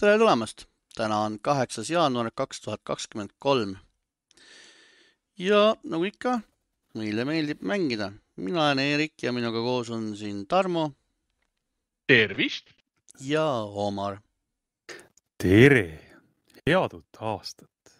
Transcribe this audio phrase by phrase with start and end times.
[0.00, 0.62] tere tulemast!
[0.96, 3.74] täna on kaheksas jaanuar kaks tuhat kakskümmend kolm.
[5.38, 6.38] ja nagu ikka,
[6.96, 8.06] meile meeldib mängida.
[8.36, 10.92] mina olen Eerik ja minuga koos on siin Tarmo.
[12.06, 12.72] tervist!
[13.20, 13.44] ja
[13.84, 14.16] Omar.
[15.36, 15.84] tere,
[16.64, 17.92] head uut aastat!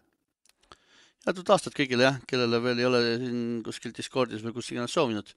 [1.27, 4.97] head uut aastat kõigile jah, kellele veel ei ole siin kuskil Discordis või kus iganes
[4.97, 5.35] soovinud.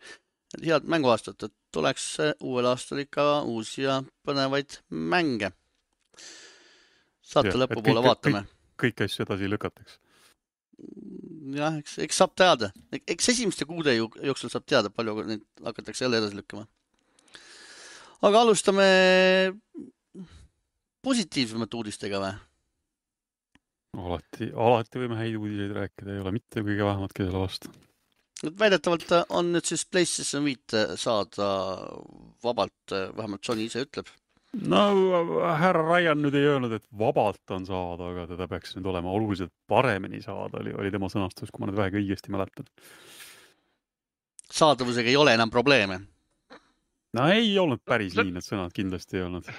[0.63, 2.07] head mänguaastat, et tuleks
[2.39, 5.51] uuel aastal ikka uusi ja põnevaid mänge.
[7.23, 8.45] Saate lõpupoole kõik- vaatame.
[8.79, 9.99] kõiki asju edasi ei lükataks.
[11.55, 16.19] jah, eks, eks saab teada, eks esimeste kuude jooksul saab teada, palju neid hakatakse jälle
[16.21, 16.67] edasi lükkama.
[18.21, 18.87] aga alustame
[21.03, 22.33] positiivsemate uudistega või?
[23.93, 27.71] alati, alati võime häid uudiseid rääkida, ei ole mitte kõige vähematki selle vastu.
[28.43, 31.47] et väidetavalt on nüüd siis PlayStation viite saada
[32.43, 34.09] vabalt, vähemalt Sony ise ütleb.
[34.61, 34.81] No
[35.57, 39.53] härra Ryan nüüd ei öelnud, et vabalt on saada, aga teda peaks nüüd olema oluliselt
[39.69, 42.67] paremini saada, oli, oli tema sõnastus, kui ma nüüd vähegi õigesti mäletan.
[44.53, 46.01] saadavusega ei ole enam probleeme.
[47.17, 49.49] no ei olnud päris nii need sõnad, kindlasti ei olnud.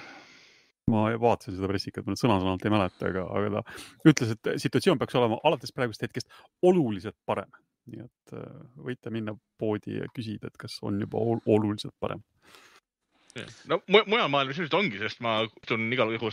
[0.91, 4.99] ma vaatasin seda pressikat, ma nüüd sõna-sõnalt ei mäleta, aga, aga ta ütles, et situatsioon
[5.01, 6.31] peaks olema alates praegusest hetkest
[6.63, 7.51] oluliselt parem.
[7.85, 8.45] nii et äh,
[8.81, 12.23] võite minna poodi ja küsida, et kas on juba ol- oluliselt parem.
[13.67, 16.31] No mu- mujal maailmas ilmselt ongi, sest ma kohtun igal juhul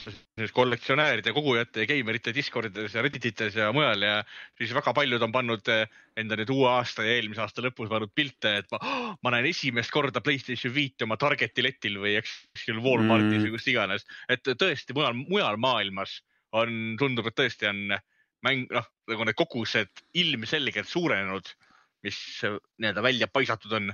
[0.54, 4.12] kollektsionääride, kogujate ja geimerite Discordides ja Reddites ja mujal ja
[4.58, 5.82] siis väga paljud on pannud eh,
[6.22, 8.78] enda nüüd uue aasta ja eelmise aasta lõpus pannud pilte, et ma,
[9.22, 13.48] ma näen esimest korda Playstation viite oma Targeti letil või eks kuskil Walmartis Mm.
[13.48, 14.06] või kus iganes.
[14.30, 16.20] et tõesti mujal, mujal maailmas
[16.52, 17.96] on, tundub, et tõesti on
[18.46, 21.50] mäng, noh, nagu need kogused ilmselgelt suurenenud,
[22.06, 23.92] mis eh, nii-öelda välja paisatud on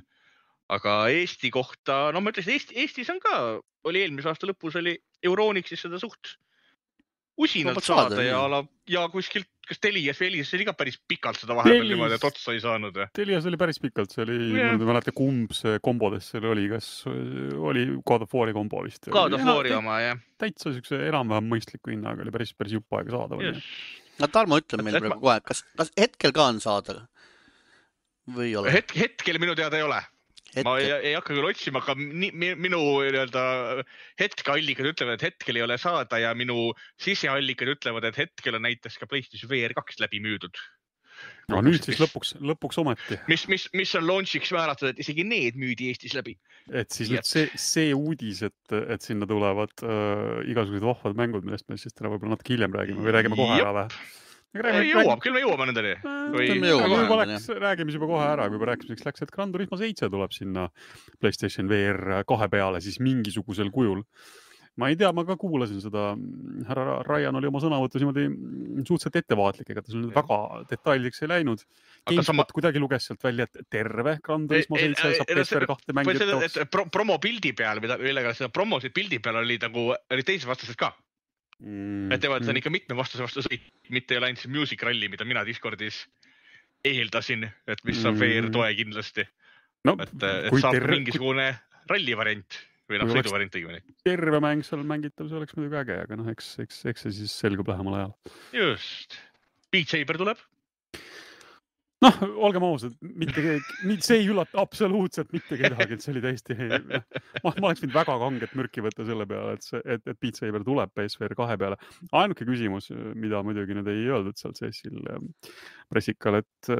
[0.68, 3.38] aga Eesti kohta, no ma ütleksin, Eesti, Eestis on ka,
[3.88, 6.36] oli eelmise aasta lõpus oli Euronixis seda suht
[7.38, 8.60] usinalt saada, saada ja ala
[8.90, 12.26] ja kuskilt, kas Telias või Elias oli ka päris pikalt seda vahepeal Telis- niimoodi, et
[12.26, 12.98] otsa ei saanud.
[13.14, 14.72] Telias oli päris pikalt, see oli Jah.
[14.74, 19.10] ma ei mäleta, kumb see kombodest seal oli, kas oli God of War'i kombo vist?
[19.14, 20.20] God of War'i oma jah.
[20.40, 23.70] täitsa siukse enam-vähem mõistliku hinnaga oli päris, päris jupp aega saadaval yes..
[24.18, 27.00] no Tarmo ütleb meile praegu kohe, kas, kas hetkel ka on saada
[28.34, 28.74] või ei ole?
[28.74, 30.02] hetk, hetkel minu teada ei ole.
[30.64, 33.44] Ma ei, ei hakka küll otsima, aga ni, mi, minu nii-öelda
[34.20, 36.72] hetkeallikad ütlevad, et hetkel ei ole saada ja minu
[37.02, 40.60] siseallikad ütlevad, et hetkel on näiteks ka PlayStation VR kaks läbi müüdud.
[41.50, 45.58] no nüüd siis lõpuks, lõpuks ometi, mis, mis, mis on launch'iks määratud, et isegi need
[45.58, 46.38] müüdi Eestis läbi.
[46.70, 51.44] et siis Nii nüüd see, see uudis, et, et sinna tulevad äh, igasugused vahvad mängud,
[51.44, 54.00] millest me siis täna võib-olla natuke hiljem räägime või räägime kohe ära või?
[54.56, 55.94] jõuab, küll me jõuame nendeni.
[56.32, 59.22] Või- Me jõuame juba nendeni, läks, räägime siis juba kohe ära, kui juba rääkimiseks läks,
[59.22, 60.68] et Gran Turismo seitse tuleb sinna
[61.20, 64.04] Playstation VR kahe peale siis mingisugusel kujul.
[64.78, 66.14] ma ei tea, ma ka kuulasin seda,
[66.68, 68.28] härra Ryan oli oma sõnavõtus niimoodi
[68.86, 70.36] suhteliselt ettevaatlik, ega ta seal väga
[70.70, 71.64] detailiks ei läinud.
[72.06, 75.26] Aga GameSpot sama- kuidagi luges sealt välja, et terve Gran Turismo Ei- ei- seitse saab
[75.34, 79.34] PSVR kahte või mängida selle, et pro, promopildi peal, mida, millega seda promosid pildi peal
[79.42, 80.94] oli nagu, olid teised vastased ka.
[81.62, 84.52] Mm, et teevad, see on ikka mitme vastase vastu sõit, mitte ei ole ainult see
[84.52, 86.04] Music Rally, mida mina Discordis
[86.86, 88.22] eeldasin, et mis on Mm.
[88.22, 89.24] VR toe kindlasti,
[89.88, 91.48] no, et, et saab terve, mingisugune
[91.90, 92.58] ralli variant
[92.88, 93.96] või noh, sõiduvariant õigemini.
[94.06, 97.34] terve mäng seal mängitav, see oleks muidugi äge, aga noh, eks, eks, eks see siis
[97.42, 98.14] selgub lähemal ajal.
[98.54, 99.18] just.
[99.74, 100.38] Beat Saber tuleb,
[102.04, 106.56] noh, olgem ausad, mitte keegi, see ei üllata absoluutselt mitte kedagi, et see oli täiesti,
[107.44, 110.38] ma, ma oleks võinud väga kanget mürki võtta selle peale, et see, et, et Beat
[110.38, 111.80] Saber tuleb PSVR kahe peale.
[112.22, 115.30] ainuke küsimus, mida muidugi nüüd ei öeldud seal CES-il ähm,
[115.90, 116.72] pressikal, et,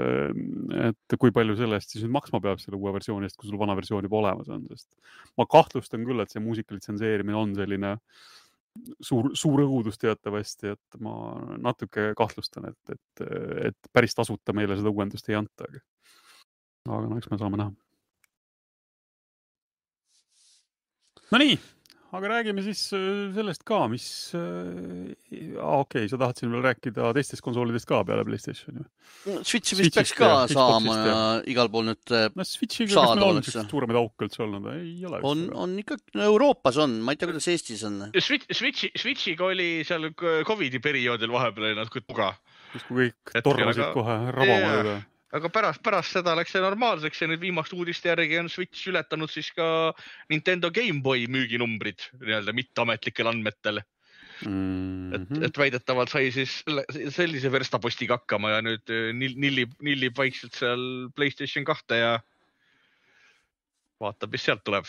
[0.89, 3.61] et kui palju selle eest siis nüüd maksma peab selle uue versiooni eest, kui sul
[3.61, 4.93] vana versioon juba olemas on, sest
[5.41, 7.97] ma kahtlustan küll, et see muusika litsenseerimine on selline
[9.00, 11.15] suur, suur õudus teatavasti, et ma
[11.62, 13.25] natuke kahtlustan, et, et,
[13.71, 15.69] et päris tasuta meile seda uuendust ei anta,
[16.88, 17.75] aga, no eks me saame näha.
[21.29, 21.58] Nonii,
[22.16, 24.05] aga räägime siis äh, sellest ka, mis
[24.37, 28.84] äh,, okei okay,, sa tahad siin veel rääkida teistest konsoolidest ka peale Playstationi?
[29.43, 32.94] Switchi vist Switchist peaks ka ja saama Xboxist ja- igal pool nüüd äh, no Switchiga,
[32.94, 34.70] kas meil on siukseid suuremaid auke üldse olnud?
[34.72, 35.20] ei ole.
[35.28, 38.00] on, on ikka, Euroopas on, ma ei tea, kuidas Eestis on.
[38.16, 40.08] Switch, Switchi, Switchiga oli seal
[40.49, 42.32] Covidi perioodil vahepeal oli natuke tuga,
[42.72, 44.81] justkui kõik Hetkel tormasid aga- kohe rabama Jaa.
[44.82, 44.99] teda.
[45.37, 49.31] Aga pärast, pärast seda läks see normaalseks ja nüüd viimaste uudiste järgi on Switch ületanud
[49.33, 49.93] siis ka
[50.33, 53.83] Nintendo GameBoy müüginumbrid nii-öelda mitteametlikel andmetel.
[54.47, 55.45] Mm et, -hmm.
[55.45, 60.55] et väidetavalt sai siis selle- sellise verstapostiga hakkama ja nüüd eh, nill- nillib, nillib vaikselt
[60.55, 62.13] seal Playstation kahte ja
[64.01, 64.87] vaatab, mis sealt tuleb.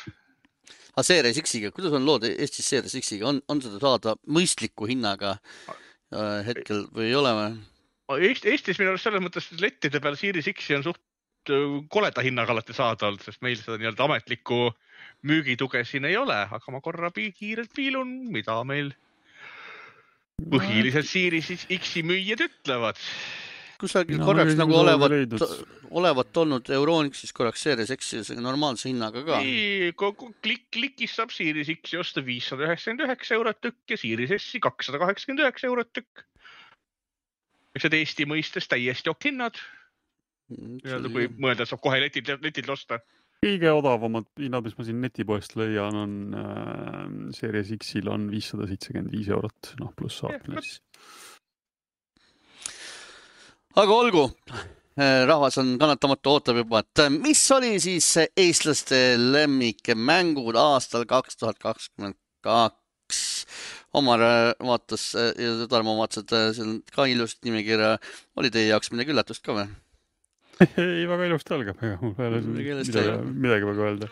[0.94, 5.40] aga Series X-iga, kuidas on lood Eestis Series X-iga, on, on seda saada mõistliku hinnaga
[6.14, 7.52] äh, hetkel või ei ole või?
[8.18, 12.56] Eest, Eestis minu arust selles mõttes lettide peal Series X-i on suht äh, koleda hinnaga
[12.56, 14.72] alati saada olnud, sest meil seda nii-öelda ametlikku
[15.30, 18.94] müügituge siin ei ole, aga ma korra pi kiirelt piilun, mida meil
[20.50, 22.98] põhiliselt Series X-i müüjad ütlevad.
[23.80, 25.44] kusagil Mina korraks nagu olevat
[25.90, 29.40] olevat olnud Euronixis korraks Series X-i sellega normaalse hinnaga ka.
[29.44, 34.34] nii, kogu klikk, klikis saab Series X-i osta viissada üheksakümmend üheksa eurot tükk ja Series
[34.40, 36.26] S-i kakssada kaheksakümmend üheksa eurot tükk.
[37.78, 39.60] Need Eesti mõistes täiesti ok hinnad,
[40.50, 43.00] nii-öelda kui mõelda, saab kohe letilt, letilt osta.
[43.44, 47.06] kõige odavamad hinnad, mis ma siin netipoest leian, on äh,
[47.38, 50.50] Series X-il on viissada seitsekümmend viis eurot, noh pluss vot.
[50.60, 50.82] siis.
[53.78, 54.26] aga olgu,
[55.30, 62.18] rahvas on kannatamatu, ootab juba, et mis oli siis eestlaste lemmikmängud aastal kaks tuhat kakskümmend
[62.42, 62.79] kaks.
[63.94, 67.96] Omar äh, vaatas äh, ja Tarmo vaatas, et äh, seal on ka ilusat nimekirja.
[68.38, 69.68] oli teie jaoks midagi üllatust ka või?
[70.78, 72.74] ei, väga ilusti algab, ega mul ei ole Midagi
[73.32, 74.10] midagi, väga öelda.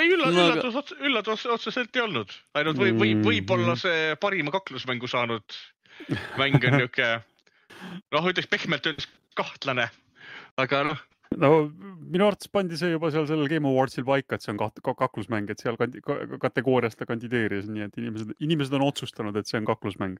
[0.00, 3.26] ei üllatus No üllatus, üllatus otseselt ei olnud, ainult või, või Mhm.
[3.28, 5.58] võib-olla see parima kaklusmängu saanud
[6.40, 7.10] mäng on niuke,
[8.16, 9.06] noh, ütleks pehmelt öeldes
[9.36, 9.90] kahtlane,
[10.58, 11.02] aga noh,
[11.38, 11.50] no
[12.10, 15.50] minu arvates pandi see juba seal sellel Game Awardsil paika, et see on kaht-, kaklusmäng,
[15.52, 16.02] et seal kandi-,
[16.42, 20.18] kategoorias ta kandideeris, nii et inimesed, inimesed on otsustanud, et see on kaklusmäng.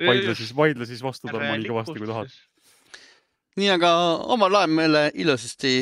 [0.00, 2.38] vaidle siis, vaidle siis vastu Tarmo nii kõvasti, kui tahad.
[3.60, 3.92] nii, aga
[4.34, 5.76] Omar loeb meile ilusasti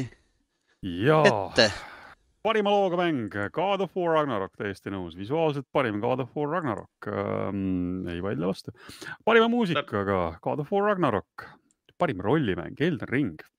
[1.04, 1.68] jaa, ette.
[2.42, 7.12] parima looga mäng, God of War Ragnarok, täiesti nõus, visuaalselt parim God of War Ragnarok
[7.12, 8.72] ähm,, ei vaidle vastu.
[9.24, 11.50] parima muusikaga God of War Ragnarok,
[12.00, 13.50] parim rollimäng Elden Ring,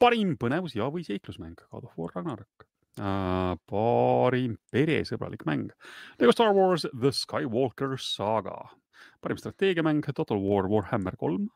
[0.00, 2.66] parim põnevus ja, või seiklusmäng God of War Ragnarok
[2.98, 5.70] äh,, parim peresõbralik mäng
[6.20, 8.58] Lego Star Wars The Skywalker Saga,
[9.24, 11.48] parim strateegiamäng Total War Warhammer kolm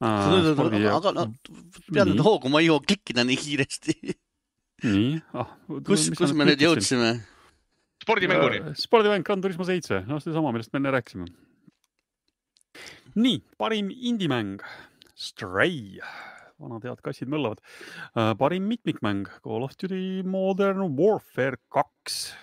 [0.00, 0.90] äh,.
[0.94, 1.28] aga no
[1.92, 3.94] pean nüüd hoogu, ma ei jõua klikkida nii kiiresti.
[4.88, 5.54] nii ah,,
[5.86, 6.64] kus, kus me nüüd?
[6.64, 7.14] jõudsime?
[8.04, 8.74] spordimänguni.
[8.78, 11.28] spordimäng Gran Turismo seitse, noh, sedasama, millest me enne rääkisime.
[13.14, 14.64] nii, parim indie-mäng
[15.14, 16.00] Stray,
[16.60, 17.60] vanad head kassid möllavad.
[18.38, 22.34] parim mitmikmäng Call of Duty Modern Warfare kaks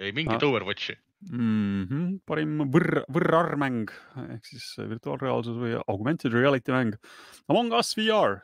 [0.00, 0.48] ei mingit Ah.
[0.48, 0.96] Overwatchi.
[1.30, 1.84] mm.
[1.88, 2.18] -hmm.
[2.26, 3.92] parim võrr, võrrarmäng
[4.34, 6.96] ehk siis virtuaalreaalsus või augmented reality mäng
[7.48, 8.40] Among Us VR.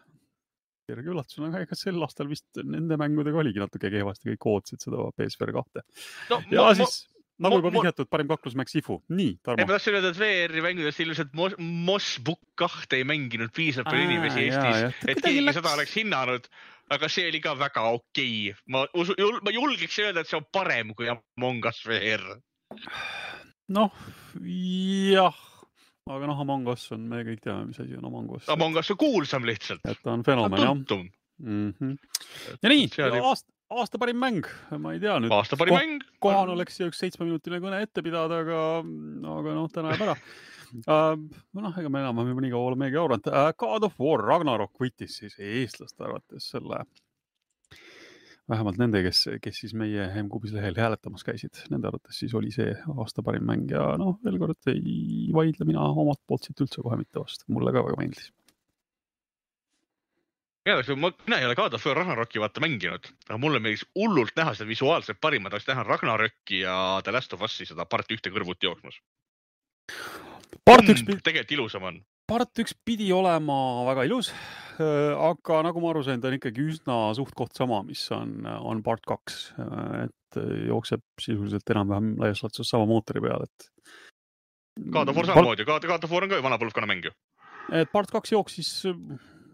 [0.91, 5.53] kerge üllatusena, ega sel aastal vist nende mängudega oligi natuke kehvasti, kõik ootasid seda PSVR
[5.53, 5.85] kahte.
[6.31, 7.05] no ja ma, siis
[7.41, 9.01] nagu juba vihjatud, parim kaklusmäng Sifu.
[9.09, 9.73] nii, ei, Tarmo ma.
[9.73, 14.47] tahtsin öelda, et VR-i mängudest ilmselt Mos- Moss Book kahte ei mänginud piisavalt palju inimesi
[14.47, 16.51] Eestis, et keegi seda oleks hinnanud.
[16.91, 18.65] aga see oli ka väga okei okay..
[18.67, 19.15] ma usu,
[19.47, 22.27] ma julgeks öelda, et see on parem kui Among Us VR.
[23.77, 23.95] noh,
[25.15, 25.39] jah,
[26.11, 28.51] aga noh, Among Us on, me kõik teame, mis asi on Among Us.
[28.51, 29.87] Among Us on kuulsam lihtsalt.
[29.87, 31.73] et ta on fenomen jah mm.
[31.79, 31.97] -hmm.
[32.63, 32.89] ja nii,
[33.23, 34.47] aasta, aasta parim mäng,
[34.83, 35.33] ma ei tea nüüd.
[35.35, 36.07] aasta parim mäng.
[36.23, 38.63] kohane oleks siia üks seitsmeminutiline kõne ette pidada, aga,
[39.37, 41.15] aga noh, täna jääb ära uh.
[41.65, 43.53] noh, ega me enam-vähem juba nii kaua olemegi auranud uh,.
[43.61, 46.83] God of War Ragnarok võitis siis eestlaste arvates selle,
[48.51, 52.75] vähemalt nende, kes, kes siis meie M-Kubis lehel hääletamas käisid, nende arvates siis oli see
[52.97, 56.99] aasta parim mäng ja noh, veel kord ei vaidle mina omalt poolt siit üldse kohe
[56.99, 58.33] mitte vastu, mulle ka väga meeldis.
[60.69, 64.37] oleks, ma, mina ei ole God of War Ragnaroki vaata mänginud, aga mulle meeldis hullult
[64.37, 68.33] näha seda visuaalselt parima, tahaks näha Ragnaroki ja The Last of Us'i seda part ühte
[68.33, 69.01] kõrvuti jooksmas.
[70.65, 72.03] part üks, tegelikult ilusam on.
[72.29, 73.57] part üks pidi olema
[73.89, 74.33] väga ilus,
[74.81, 79.05] aga nagu ma aru sain, ta on ikkagi üsna suht-koht sama, mis on, on part
[79.09, 79.41] kaks,
[80.05, 83.73] et jookseb sisuliselt enam-vähem laias laastus sama mootori peal, et.
[84.93, 87.17] God of War samamoodi, God God of War on ka ju vana põlvkonna mäng ju.
[87.73, 88.71] et part kaks jooksis,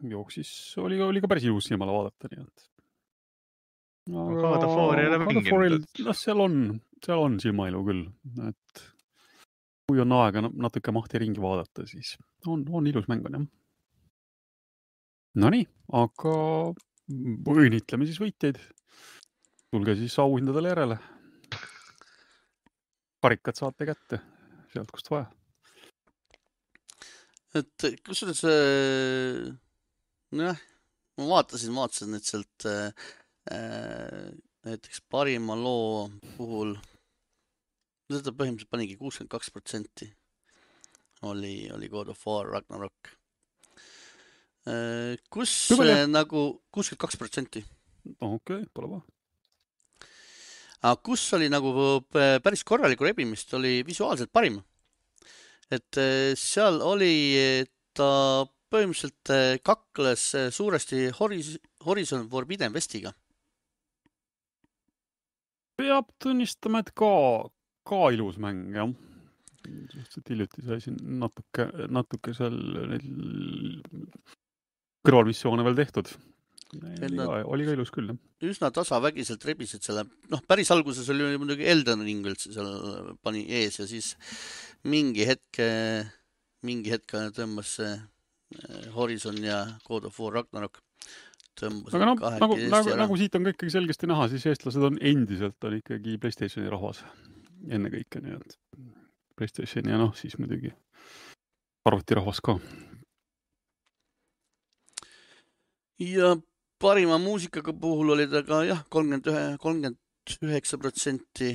[0.02, 0.50] jooksis,
[0.82, 2.66] oli, oli ka päris ilus silmale vaadata, nii et.
[4.06, 6.60] God of War ei ole mänginud, noh, seal on,
[7.02, 8.04] seal on silmailu küll,
[8.46, 8.84] et
[9.86, 12.14] kui on aega na- natuke mahti ringi vaadata, siis
[12.46, 13.48] on, on ilus mäng on jah.
[15.42, 15.66] Nonii,
[15.98, 16.36] aga
[17.10, 18.62] õnnitleme siis võitjaid.
[19.74, 20.96] tulge siis auhindadele järele.
[23.26, 24.20] karikad saate kätte
[24.72, 25.26] sealt, kust vaja.
[27.58, 29.54] et kusjuures äh,
[30.34, 30.58] nojah,
[31.18, 33.08] ma vaatasin, vaatasin nüüd sealt äh,
[33.52, 34.30] äh,
[34.66, 36.74] näiteks parima loo puhul,
[38.10, 40.10] seda põhimõtteliselt panigi kuuskümmend kaks protsenti
[41.26, 43.12] oli, oli God of War Ragnarok.
[45.30, 45.94] kus Kui palju?
[45.94, 47.62] äh, nagu kuuskümmend kaks protsenti,
[48.18, 49.04] okei okay,, pole paha.
[50.90, 51.70] aga kus oli nagu
[52.10, 54.58] päris korralikku rebimist, oli visuaalselt parim.
[55.70, 57.14] et eh, seal oli,
[57.94, 61.56] ta põhimõtteliselt eh, kakles eh, suuresti Horis-,
[61.86, 63.14] Horizon Forbidden Westiga.
[65.76, 67.10] peab tunnistama, et ka,
[67.84, 68.88] ka ilus mäng jah.
[69.66, 72.56] suhteliselt hiljuti sai siin natuke, natuke seal
[72.92, 73.04] neid
[75.06, 76.10] kõrvalmissioone veel tehtud.
[76.72, 78.18] oli ka, ilus küll jah.
[78.48, 83.78] üsna tasavägiselt rebisid selle, noh, päris alguses oli muidugi Elden Ring üldse seal pani ees
[83.78, 84.14] ja siis
[84.88, 85.60] mingi hetk,
[86.64, 87.94] mingi hetk tõmbas see
[88.94, 90.80] Horizon ja God of War Ragnarok
[91.58, 94.98] tõmbasid aga noh, nagu, nagu, nagu siit on ka ikkagi selgesti näha, siis eestlased on
[95.00, 97.02] endiselt on ikkagi Playstationi rahvas
[97.72, 98.58] ennekõike, nii et
[99.36, 100.72] Playstationi ja noh, siis muidugi
[101.86, 102.58] arvutirahvas ka.
[106.02, 106.36] ja
[106.78, 111.54] parima muusikaga puhul oli ta ka jah, kolmkümmend ühe, kolmkümmend üheksa protsenti.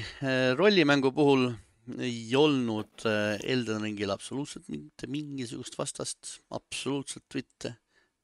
[0.57, 1.51] rollimängu puhul
[1.99, 7.75] ei olnud eh, Elden Ringil absoluutselt mitte mingisugust vastast, absoluutselt mitte.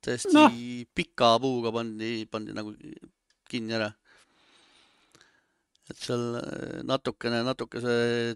[0.01, 0.47] täiesti no.
[0.95, 2.73] Pika puuga pandi, pandi nagu
[3.49, 3.91] kinni ära.
[5.89, 8.35] et seal eh, natukene, natuke see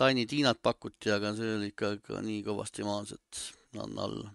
[0.00, 4.30] Tiny Tiinat pakuti, aga see oli ikka ka nii kõvasti maas, et on alla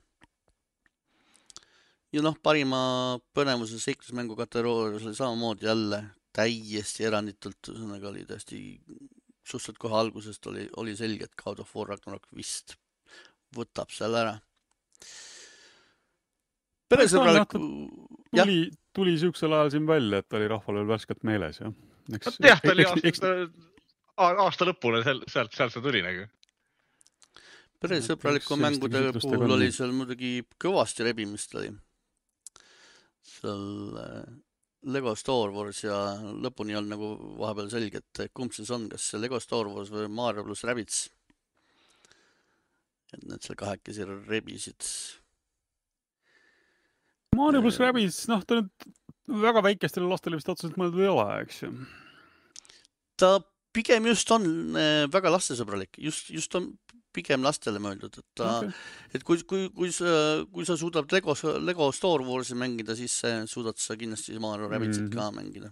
[2.15, 2.79] ja noh, parima
[3.35, 6.01] põnevuse seiklusmängu kategoorias oli samamoodi jälle
[6.35, 8.59] täiesti eranditult, ühesõnaga oli täiesti
[9.45, 12.75] suhteliselt kohe algusest oli, oli selge, et God of War Ragnarok vist
[13.55, 14.35] võtab selle ära.
[16.91, 17.59] peresõbraliku,
[18.35, 21.73] jah, tuli, tuli siuksel ajal siin välja, et oli rahval veel värskelt meeles jah.
[22.13, 26.27] eks, jah, ta oli eks, eks, aasta, aasta lõpule seal, sealt, sealt see tuli nagu.
[27.85, 31.73] peresõbraliku mängude puhul oli seal muidugi kõvasti rebimist oli.
[33.35, 34.23] seal äh,
[34.85, 35.97] Lego Star Wars ja
[36.43, 39.91] lõpuni ei olnud nagu vahepeal selge, et kumb siis on, kas see Lego Star Wars
[39.93, 41.07] või Mario pluss Rabbids.
[43.15, 44.89] et need seal kahekesi rebisid.
[47.35, 51.61] Mario pluss Rabbids, noh, ta nüüd väga väikestele lastele vist otseselt mõeldud ei ole, eks
[51.63, 51.71] ju.
[53.17, 53.39] ta
[53.75, 54.45] pigem just on
[54.77, 56.73] äh, väga lastesõbralik, just, just on
[57.15, 58.75] pigem lastele mõeldud, et ta okay.,
[59.15, 60.11] et kui, kui, kui sa,
[60.51, 63.15] kui sa suudad Lego, Lego Star Warsi mängida, siis
[63.51, 65.09] suudad sa kindlasti Mario Rabbitsit mm.
[65.09, 65.17] -hmm.
[65.17, 65.71] ka mängida.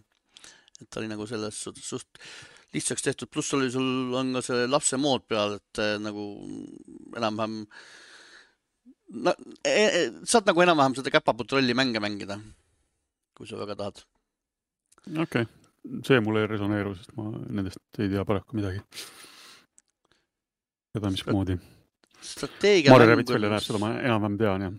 [0.81, 2.19] et ta oli nagu selles suhtes suht
[2.73, 6.23] lihtsaks tehtud, pluss oli sul on ka see lapse mood peal, et äh, nagu
[7.17, 7.59] enam-vähem
[9.25, 12.39] no, e, e, saad nagu enam-vähem seda käpaputrolli mänge mängida,
[13.37, 14.01] kui sa väga tahad.
[15.11, 18.81] okei okay., see mulle ei resoneeru, sest ma nendest ei tea paraku midagi.
[20.93, 21.59] seda, mismoodi
[22.89, 24.75] Mario Rabbids välja näeb, seda ma enam-vähem tean jah.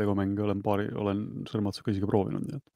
[0.00, 2.72] Lego mänge olen paari, olen sõrme otsa kõisiga proovinud, nii et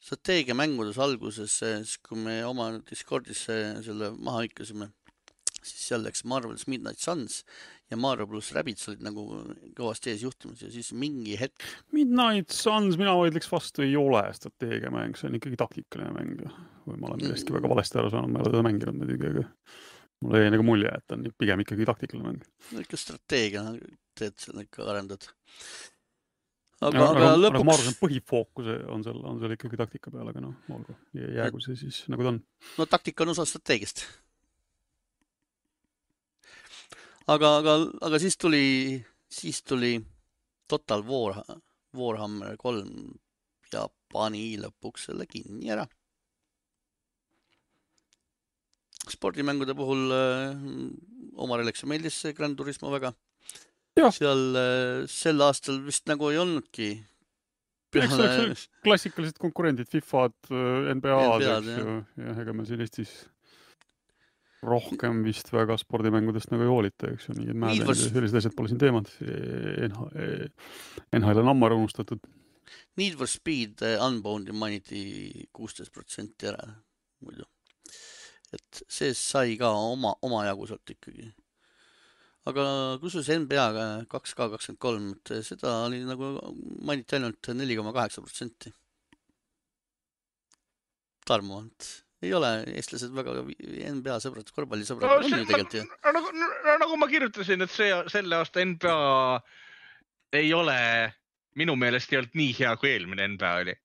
[0.00, 4.88] strateegiamängudes alguses, siis kui me oma Discordis selle maha hõikasime,
[5.60, 7.42] siis seal läks Marvel's Midnight Suns
[7.92, 9.26] ja Mario pluss Rabbids olid nagu
[9.76, 15.18] kõvasti ees juhtimas ja siis mingi hetk, Midnight Suns, mina vaidleks vastu, ei ole strateegiamäng,
[15.18, 16.44] see on ikkagi taktikaline mäng.
[16.88, 19.44] või ma olen millestki väga valesti aru saanud, ma ei ole teda mänginud muidugi, aga
[20.20, 22.48] mulle jäi nagu mulje, et on pigem ikkagi taktikaline mäng.
[22.74, 23.64] no ikka strateegia
[24.18, 25.28] teed seal ikka arendad.
[26.80, 30.32] aga, aga, aga aga ma lõpuks arvan, põhifookus on seal, on seal ikkagi taktika peal,
[30.32, 32.42] aga noh, olgu, jäägu see siis nagu ta on.
[32.80, 34.04] no taktika on osa strateegiast.
[37.26, 38.64] aga, aga, aga siis tuli,
[39.30, 39.96] siis tuli
[40.70, 41.40] Total War,
[41.96, 43.16] Warhammer kolm
[43.72, 45.86] ja pani lõpuks selle kinni ära.
[49.08, 50.56] Spordimängude puhul äh,
[51.40, 53.14] Omarile, eks ju meeldis see Gran Turismo väga
[54.14, 56.92] seal äh, sel aastal vist nagu ei olnudki.
[57.90, 63.14] Eks oleks klassikalised konkurendid, Fifad, NBA-d, NBA-d, eks ju, jah, ega me siin Eestis
[64.62, 68.70] rohkem vist väga spordimängudest nagu ei hoolita, eks ju, mingid mäed ja sellised asjad pole
[68.70, 69.10] siin teemad.
[71.16, 72.22] NHL on ammu ära unustatud.
[73.00, 76.68] Need for Speed Unbound'i mainiti kuusteist protsenti ära
[77.24, 77.48] muidu.
[78.56, 81.30] Et see sai ka oma, omajagu sealt ikkagi.
[82.50, 82.64] aga
[83.02, 86.32] kusjuures NBA-ga kaks K kakskümmend kolm, et seda oli nagu
[86.82, 88.72] mainiti ainult neli koma kaheksa protsenti.
[91.28, 91.90] Tarmo, et
[92.26, 93.36] ei ole eestlased väga
[93.94, 95.84] NBA sõbrad, korvpallisõbrad on ju tegelikult ju.
[96.16, 96.32] nagu,
[96.82, 98.96] nagu ma kirjutasin, et see, selle aasta NBA
[100.40, 100.76] ei ole,
[101.60, 103.76] minu meelest ei olnud nii hea, kui eelmine NBA oli.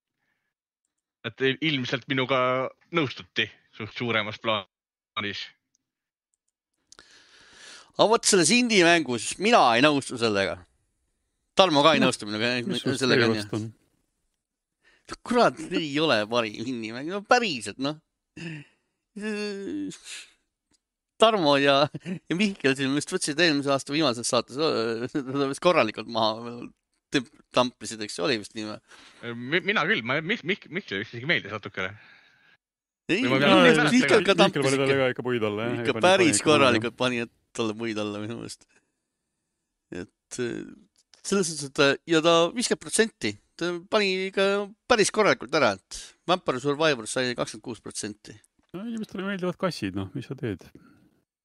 [1.25, 2.39] Et ilmselt minuga
[2.95, 5.41] nõustuti suht suuremas plaanis.
[7.95, 10.59] aga vot selles indie-mängus mina ei nõustu sellega.
[11.55, 13.71] Tarmo ka ei No, nõustu minuga sellega onju.
[15.23, 17.99] kurat, ei ole parim indie-mäng, no päriselt noh.
[21.15, 21.85] Tarmo ja,
[22.27, 26.57] ja Mihkel siin just võtsid eelmise aasta viimases saates vist korralikult maha,
[27.55, 29.59] tampisid, eks ju, oli vist nii või?
[29.63, 31.91] mina küll, ma Mih-, Mih-, Mihklile vist isegi meeldis natukene.
[33.11, 35.83] ei, Mihkel ka tampis ikka, ka ikka puid alla, jah.
[35.83, 37.23] ikka päris korralikult pani
[37.55, 38.65] talle puid alla minu meelest.
[39.93, 40.63] et eh,
[41.25, 44.49] selles suhtes, et ta- ja ta viiskümmend protsenti, ta pani ikka
[44.89, 48.35] päris korralikult ära, et Vampire Survivor sai kakskümmend kuus protsenti.
[48.73, 50.65] no inimestele meeldivad kassid, noh, mis sa teed?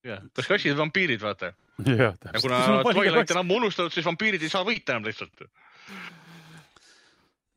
[0.07, 1.53] Jah, kas kassid vampiirid, vaata.
[1.87, 5.45] ja kuna Twilight on ammu unustatud, siis vampiirid ei saa võita enam lihtsalt.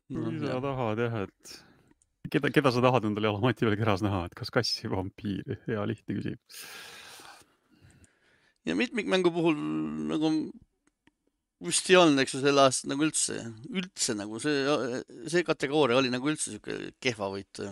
[0.08, 1.54] kui sa tahad jah, et
[2.34, 5.88] keda, keda sa tahad endale jalamati peal keras näha, et kas kassi või vampiiri, hea
[5.88, 6.62] lihtne küsimus.
[8.68, 9.58] ja mitmikmängu puhul
[10.12, 10.36] nagu
[11.64, 13.40] vist ei olnud, eks ju, sel aastal nagu üldse,
[13.72, 14.64] üldse nagu see,
[15.32, 17.62] see kategooria oli nagu üldse sihuke kehva võit.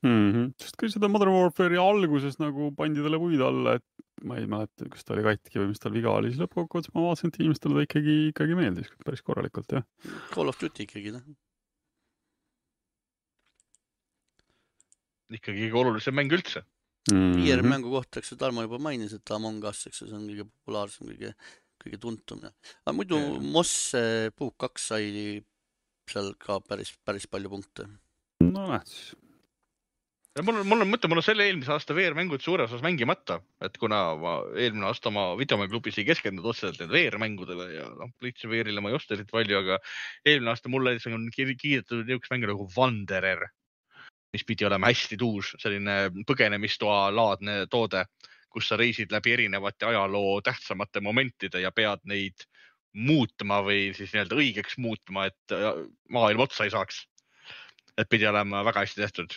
[0.00, 0.52] Mm -hmm.
[0.62, 3.84] sest kui seda Modern Warfare'i alguses nagu pandi talle puid alla, et
[4.26, 7.04] ma ei mäleta, kas ta oli katki või mis tal viga oli, siis lõppkokkuvõttes ma
[7.06, 9.86] vaatasin, et inimestele ta ikkagi, ikkagi meeldis päris korralikult, jah.
[10.34, 11.24] Call of Duty ikkagi, noh.
[15.30, 16.64] ikkagi kõige olulisem mäng üldse.
[17.10, 17.38] Mhm.
[17.38, 20.26] VR mängu kohta, eks ju, Tarmo juba mainis, et Among Us, eks ju, see on
[20.28, 21.32] kõige populaarsem, kõige,
[21.80, 22.50] kõige tuntum ja.
[22.84, 23.40] aga muidu Jah.
[23.54, 25.06] Moss eh, Puuk kaks sai
[26.10, 27.88] seal ka päris, päris palju punkte.
[28.44, 29.14] no näed siis.
[30.38, 33.76] Mul on, mul on mõte, mul on selle eelmise aasta VR-mängud suures osas mängimata, et
[33.82, 38.92] kuna ma eelmine aasta oma videomänguklubis ei keskendunud otseselt VR-mängudele ja noh, PlayStation VR-ile ma
[38.92, 39.80] ei osta eriti palju, aga
[40.24, 43.48] eelmine aasta mulle on kiidetud niisugust mängu nagu Wanderer,
[44.34, 48.06] mis pidi olema hästi tuus, selline põgenemistoa laadne toode,
[48.50, 52.46] kus sa reisid läbi erinevate ajaloo tähtsamate momentide ja pead neid
[52.94, 55.58] muutma või siis nii-öelda õigeks muutma, et
[56.10, 57.06] maailm otsa ei saaks.
[57.98, 59.34] et pidi olema väga hästi tehtud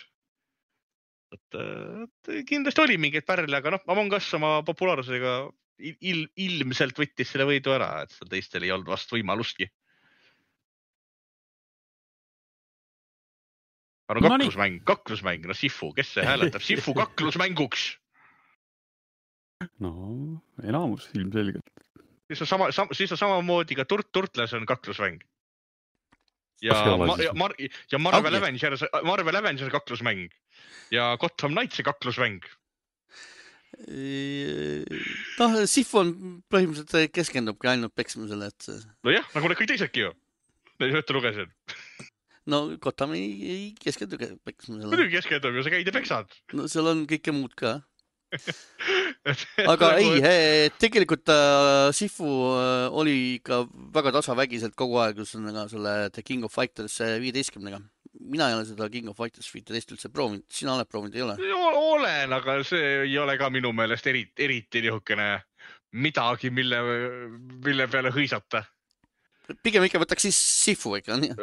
[1.32, 5.34] et, et kindlasti oli mingeid pärle, aga noh, Among Us oma populaarsusega
[5.78, 9.70] il, il, ilmselt võttis selle võidu ära, et seal teistel ei olnud vast võimalustki.
[14.04, 17.86] aga no kaklusmäng, kaklusmäng, no Sifu, kes see hääletab Sifu kaklusmänguks?
[19.80, 19.92] no
[20.62, 21.70] enamus ilmselgelt.
[22.28, 25.22] siis on sama, sama, siis on samamoodi ka Turt Turtles on kaklusmäng.
[26.64, 28.40] Ja Ma, ja, Mar, ja Marvel Ongi.
[28.42, 30.28] Avengers, Marvel Avengers kaklusmäng
[30.94, 32.40] ja Gotham Knightsi kaklusmäng.
[35.40, 36.10] noh, Sifu on
[36.52, 38.68] põhimõtteliselt keskendubki ainult peksmisele, et
[39.06, 40.12] nojah, nagu need kõik teisedki ju.
[40.82, 41.50] Neid ette lugesin.
[42.50, 44.90] no Gotham ei, ei keskendu ke- peksmisele.
[44.90, 46.30] muidugi keskendub ju, sa käid ja peksad.
[46.54, 47.76] no seal on kõike muud ka.
[49.72, 53.62] aga aga ei, tegelikult äh, Sifu äh, oli ikka
[53.94, 57.80] väga tasavägiselt kogu aeg ühesõnaga selle The King of Fighters äh, viieteistkümnega.
[58.20, 61.38] mina ei ole seda King of Fighters viiteist üldse proovinud, sina oled proovinud, ei ole?
[61.94, 65.28] olen, aga see ei ole ka minu meelest eriti, eriti niisugune
[65.94, 66.80] midagi, mille,
[67.64, 68.64] mille peale hõisata.
[69.62, 71.34] pigem ikka võtaks siis Sifu ikka, nii.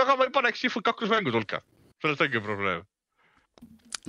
[0.00, 1.62] aga ma ei paneks Sifut kaklusmängude hulka,
[2.02, 2.84] selles ongi probleem.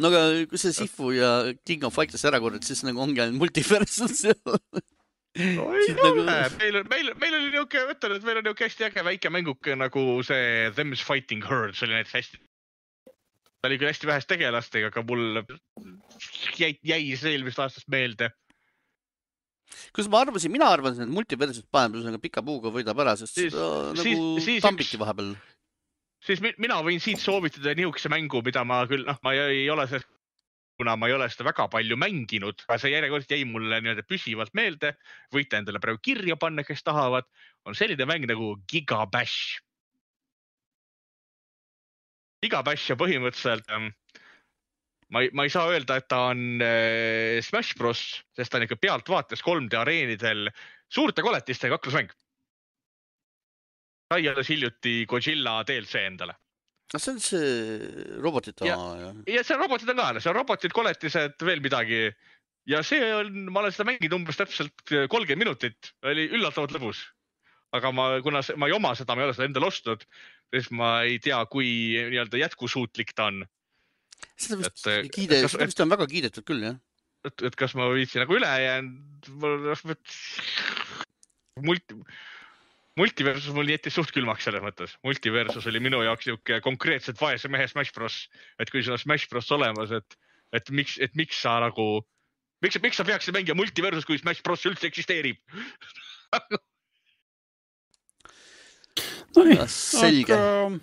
[0.01, 1.29] No aga kui see Sifu ja
[1.67, 4.39] King of Fighters ära korjad, siis nagu ongi ainult multiversum seal.
[5.57, 8.45] no ei Siis nagu- ole, meil on, meil, meil oli niisugune, ütlen, et meil on
[8.47, 12.41] niisugune hästi äge väike mänguke nagu see Them's Fighting Herd, see oli näiteks hästi.
[13.61, 15.41] ta oli küll hästi väheste tegelastega, aga mul
[16.59, 18.29] jäi, jäi see eelmisest aastast meelde.
[19.95, 23.51] kus ma arvasin, mina arvasin, et multiversum paneb ühesõnaga pika puuga võidab ära, sest Siis-
[23.55, 25.33] seda siis- nagu siis tambiti vahepeal.
[26.25, 29.69] Siis mi- mina võin siit soovitada niisuguse mängu, mida ma küll, noh, ma ei, ei
[29.69, 30.09] ole sellest,
[30.79, 34.53] kuna ma ei ole seda väga palju mänginud, aga see järjekordselt jäi mulle nii-öelda püsivalt
[34.57, 34.95] meelde.
[35.33, 37.27] võite endale praegu kirja panna, kes tahavad,
[37.65, 39.61] on selline mäng nagu Giga Bash.
[42.43, 43.87] Giga Bash ja põhimõtteliselt ähm,
[45.09, 48.01] ma ei, ma ei saa öelda, et ta on äh, Smash Bros,
[48.35, 50.49] sest ta on ikka pealtvaates 3D areenidel
[50.91, 52.11] suurte koletistega kaklusmäng.
[54.15, 56.35] Sai alles hiljuti Godzilla DLC endale
[56.91, 59.11] kas see on see robotite Ja- oma?
[59.27, 62.03] ja seal robotid on ka, seal robotid, koletised, veel midagi.
[62.69, 67.01] ja see on, ma olen seda mänginud umbes täpselt kolmkümmend minutit, oli üllatavalt lõbus.
[67.75, 70.05] aga ma, kuna see, ma ei oma seda, ma ei ole seda endale ostnud,
[70.53, 71.67] siis ma ei tea, kui
[72.13, 73.41] nii-öelda jätkusuutlik ta on.
[74.37, 76.77] seda vist et- kiide, seda vist on väga kiidetud küll, jah.
[77.25, 79.33] et, et kas ma viitsin nagu üle jäänud.
[81.65, 81.95] multi,
[82.99, 84.95] multiversus mul jättis suht külmaks selles mõttes.
[85.03, 88.29] multiversus oli minu jaoks niisugune konkreetselt vaese mehe Smash Bros.
[88.59, 90.17] et kui sul on Smash Bros olemas, et,
[90.55, 91.87] et miks, et miks sa nagu,
[92.63, 95.41] miks, miks sa peaksid mängima multiversus, kui Smash Bros üldse eksisteerib?
[99.35, 100.31] Nonii, selge.
[100.31, 100.79] aga,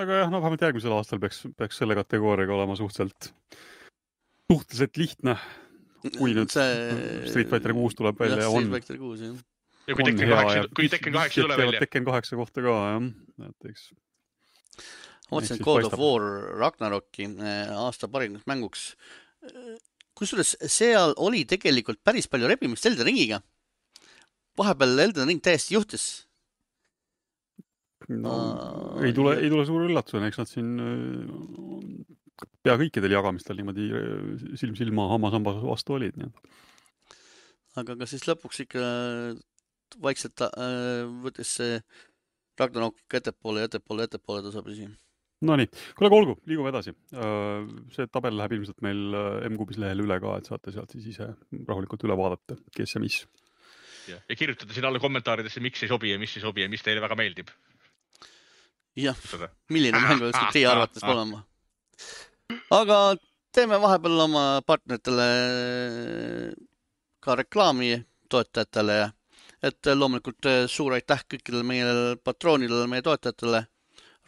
[0.00, 3.30] aga jah, no vähemalt järgmisel aastal peaks, peaks selle kategooriaga olema suhteliselt,
[4.50, 5.36] suhteliselt lihtne,
[6.16, 8.74] kui nüüd Street Fighter kuus tuleb välja ja Street on.
[8.74, 9.38] Fighter kuus jah.
[9.88, 11.80] Ja kui Tekken kaheksa, kui Tekken kaheksa tuleb välja.
[11.84, 13.08] Tekken kaheksa kohta ka jah,
[13.48, 13.88] et eks
[15.28, 16.00] siis God of paistab.
[16.00, 18.92] War Ragnaroki äh, aasta parimaks mänguks.
[20.18, 23.42] kusjuures seal oli tegelikult päris palju rebimist Elden Ringiga.
[24.58, 26.26] vahepeal Elden Ring täiesti juhtis.
[28.08, 33.58] no Aa, ei tule, ei tule suure üllatusena, eks nad siin äh, pea kõikidel jagamistel
[33.58, 36.56] niimoodi äh, silm silma hammas-hamba vastu olid, nii et
[37.78, 38.82] aga ka siis lõpuks ikka
[40.02, 41.80] vaikselt äh, võttis see
[42.58, 44.88] Ragnarok ikka ettepoole ja ettepoole ettepoole tasapisi.
[45.46, 46.92] Nonii, kuule, aga olgu, liigume edasi.
[47.94, 51.28] see tabel läheb ilmselt meil äh, M-kuubis lehel üle ka, et saate sealt siis ise
[51.68, 53.20] rahulikult üle vaadata, kes ja mis.
[54.08, 57.04] ja kirjutada siin alla kommentaaridesse, miks ei sobi ja mis ei sobi ja mis teile
[57.04, 57.52] väga meeldib.
[58.98, 59.22] jah,
[59.70, 61.44] milline mäng peaks teie arvates olema?
[62.74, 62.98] aga
[63.54, 65.28] teeme vahepeal oma partneritele
[67.22, 67.94] ka reklaami
[68.28, 69.08] toetajatele ja
[69.62, 73.64] et loomulikult eh, suur aitäh kõikidele meie patroonidele, meie toetajatele.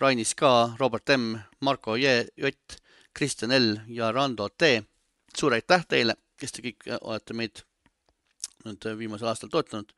[0.00, 0.48] Rainis K,
[0.80, 2.78] Robert M, Marko J, Jott,
[3.14, 4.78] Kristjan L ja Rando T.
[5.36, 7.60] suur aitäh teile, kes te kõik olete meid
[8.64, 9.92] nüüd viimasel aastal toetanud.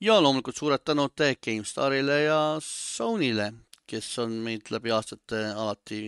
[0.00, 3.52] ja loomulikult suured tänud GameStarile ja Sonyle,
[3.86, 6.00] kes on meid läbi aastate alati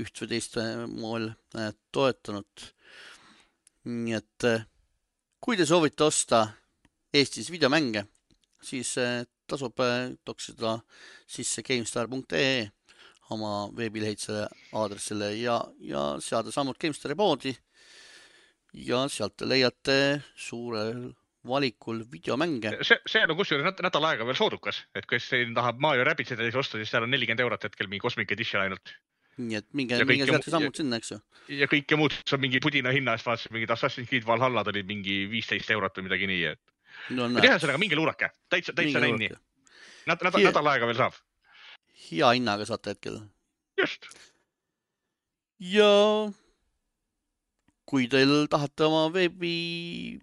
[0.00, 0.56] üht või teist
[0.92, 1.30] moel
[1.92, 2.70] toetanud.
[3.84, 4.48] nii et
[5.40, 6.46] kui te soovite osta
[7.10, 8.04] Eestis videomänge,
[8.62, 10.76] siis eh, tasub eh, toksida
[11.26, 12.68] sisse GameStar.ee
[13.34, 14.44] oma veebilehitsele
[14.78, 17.54] aadressile ja, ja seada sammud GameStari poodi.
[18.86, 21.10] ja sealt te leiate suurel
[21.46, 22.76] valikul videomänge.
[22.86, 26.78] see, see on kusjuures nädal aega veel soodukas, et kes tahab Mario Rabbids edasi osta,
[26.78, 28.94] siis seal on nelikümmend eurot hetkel mingi Cosmic Edition ainult.
[29.40, 31.20] nii et minge minge sealt mu- sammud sinna, eks ju.
[31.58, 34.86] ja kõike muud, see on mingi pudina hinna eest, vaatasin mingid Assassin's Creed Valhallad olid
[34.86, 36.60] mingi viisteist eurot või midagi nii, et.
[37.16, 39.36] No et ühesõnaga minge luurake, täitsa, täitsa nädal,
[40.06, 41.14] nädal, Hier- nädal aega veel saab.
[42.10, 43.20] hea hinnaga saate hetkel.
[43.80, 44.06] just,
[45.58, 45.90] ja
[47.86, 50.22] kui teil tahate oma veebileht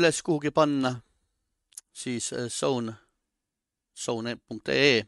[0.00, 0.96] üles kuhugi panna,
[1.92, 2.92] siis eh, zone,
[3.94, 5.02] zone.ee,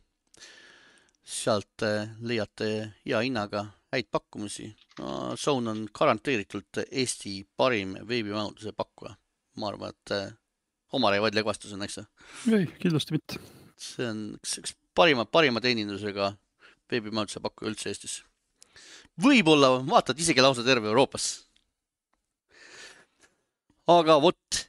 [1.24, 2.70] sealt eh, leiate
[3.06, 5.36] hea hinnaga häid pakkumisi no,.
[5.36, 9.14] Zone on garanteeritult Eesti parim veebimajanduse pakkuja.
[9.60, 10.32] Ma arvan, et eh,
[10.94, 12.04] Omar ei vaidle ka vastu sinna, eks ju?
[12.54, 13.40] ei, kindlasti mitte.
[13.80, 16.32] see on üks, üks parima, parima teenindusega
[16.90, 18.20] veebimajanduse pakkuja üldse Eestis.
[19.20, 21.28] võib-olla vaatad isegi lausa terve Euroopas.
[23.90, 24.64] aga vot,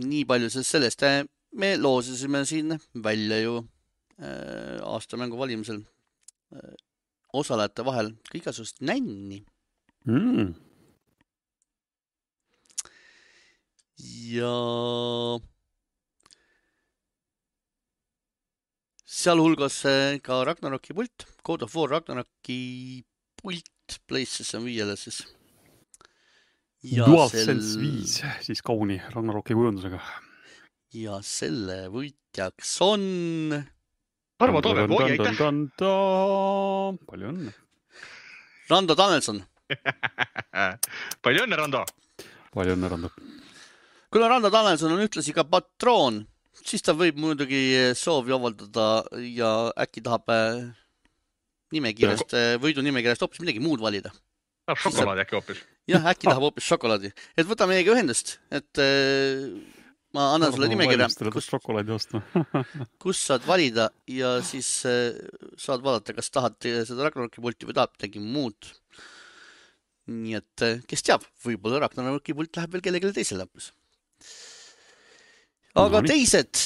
[0.00, 1.06] nii palju siis sellest.
[1.52, 3.56] me loosisime siin välja ju
[4.22, 5.82] äh, aastamängu valimisel
[6.54, 6.74] äh,
[7.32, 9.44] osalejate vahel ka igasugust nänni
[10.08, 10.54] Mm.
[14.30, 14.54] Ja
[19.20, 23.04] sealhulgas eh, ka Ragnaroki pult, God of War Ragnaroki
[23.40, 25.24] pult PlayStation viiele siis.
[26.80, 30.00] DualSense viis siis kauni Ragnaroki kujundusega.
[30.96, 33.02] ja selle võitjaks on
[34.40, 35.36] Tarmo Toomep, oi aitäh.
[37.10, 37.52] palju õnne,
[38.70, 39.42] Rando Tanelson.
[41.26, 41.84] palju õnne, Rando.
[42.54, 43.12] palju õnne, Rando.
[44.10, 46.24] Kuna Rando Tanelson on ühtlasi ka patroon,
[46.66, 47.62] siis ta võib muidugi
[47.98, 48.88] soovi avaldada
[49.22, 49.50] ja
[49.84, 50.62] äkki tahab eh,
[51.74, 54.12] nimekirjast, võidunimekirjast hoopis midagi muud valida.
[54.66, 55.60] tahab šokolaadi äkki hoopis?
[55.90, 58.82] jah, äkki tahab hoopis šokolaadi, et võta meiega ühendust, et
[60.16, 61.46] ma annan sulle nimekirja, kus,
[63.02, 68.22] kus saad valida ja siis saad vaadata, kas tahad seda Ragnaroki pulti või tahad midagi
[68.26, 68.72] muud.
[70.10, 73.70] nii et kes teab, võib-olla Ragnaroki pult läheb veel kellelegi teisele hoopis.
[75.80, 76.60] Aga No teised,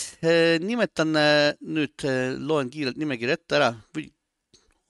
[0.65, 2.05] nimetan äh, nüüd,
[2.41, 4.09] loen kiirelt nimekirja ette ära või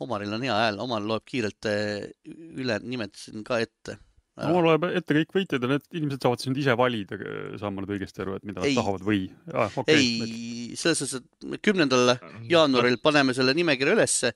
[0.04, 3.94] Omaril on hea hääl, Omar loeb kiirelt üle, nimetasin ka ette.
[4.36, 7.18] ma loen ette kõik võitjad ja need inimesed saavad siis nüüd ise valida,
[7.62, 8.74] saan ma nüüd õigesti aru, et mida nad Ei.
[8.78, 9.20] tahavad või
[9.52, 9.70] ah,?
[9.70, 12.16] okei okay., ei, selles suhtes, et kümnendal
[12.50, 14.32] jaanuaril paneme selle nimekirja ülesse.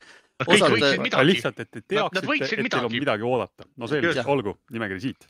[0.46, 3.26] osad- lihtsalt, et te Nad- nad teaksite, et teil on midagi.
[3.26, 3.66] oodata.
[3.76, 5.26] no selge olgu, nimekiri siit.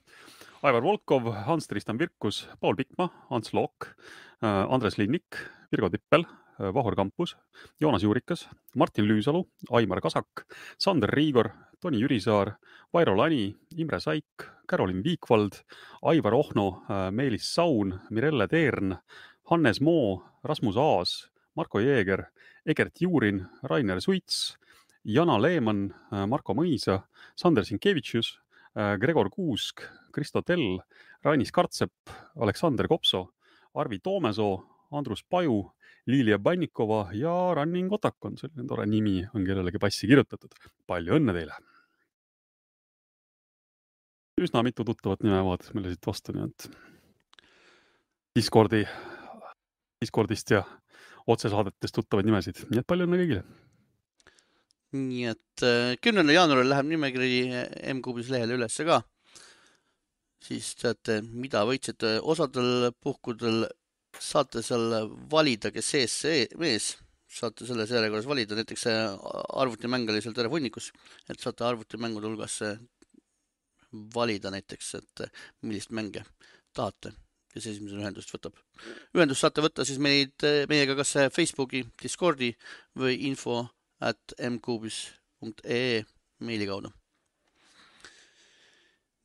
[0.59, 3.95] Aivar Volkov, Hans-Tristan Virkus, Paul Pikma, Ants Look,
[4.43, 5.37] Andres Linnik,
[5.71, 6.25] Virgo Tippel,
[6.59, 7.37] Vahur Kampus,
[7.81, 12.57] Joonas Juurikas, Martin Lüüsalu, Aimar Kasak, Sander Riigor, Toni Jürisaar,
[12.93, 15.61] Vairo Lani, Imre Saik, Carolin Viikvald,
[16.03, 18.97] Aivar Ohno, Meelis Saun, Mirelle Teern,
[19.53, 22.25] Hannes Moo, Rasmus Aas, Marko Jeeger,
[22.67, 24.59] Egert Juurin, Rainer Suits,
[25.05, 25.95] Jana Leemann,
[26.27, 27.05] Marko Mõisa,
[27.37, 28.41] Sander Sinkevitšus,
[28.99, 29.87] Gregor Kuusk,
[30.19, 30.81] Kristo Tell,
[31.25, 33.29] Rainis Kartsepp, Aleksander Kopso,
[33.79, 34.59] Arvi Toomesoo,
[34.99, 35.63] Andrus Paju,
[36.09, 40.55] Liilia Bannikova ja Running Otak on selline tore nimi, on kellelegi passi kirjutatud.
[40.87, 41.59] palju õnne teile!
[44.39, 46.67] üsna mitu tuttavat nime vaatas meile siit vastu, nii et
[48.39, 48.85] Discordi,
[49.99, 50.63] Discordist ja
[51.27, 53.43] otsesaadetest tuttavaid nimesid, nii et palju õnne kõigile.
[54.99, 57.33] nii et äh, kümnendal jaanuaril läheb nimekiri
[57.97, 59.03] M-Kuubis lehele ülesse ka.
[60.45, 63.67] Siis teate, mida võitsite, osadel puhkudel
[64.19, 66.93] saate seal valida, kes sees see mees,
[67.29, 68.99] saate selles järjekorras valida, näiteks see
[69.63, 70.91] arvutimäng oli seal terve hunnikus,
[71.29, 72.61] et saate arvutimängude hulgas
[74.15, 75.25] valida näiteks, et
[75.63, 76.25] millist mänge
[76.77, 77.13] tahate,
[77.53, 78.59] kes esimesena ühendust võtab.
[79.17, 80.37] ühendust saate võtta siis meid,
[80.69, 82.53] meiega kas Facebooki, Discordi
[82.99, 83.65] või info
[84.01, 86.05] at mkuubis.ee
[86.41, 86.93] meili kaudu.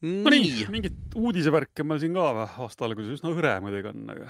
[0.04, 4.04] No nii nii,, mingit uudisevärke meil siin ka või aasta alguses, üsna hõre muidugi on,
[4.12, 4.30] aga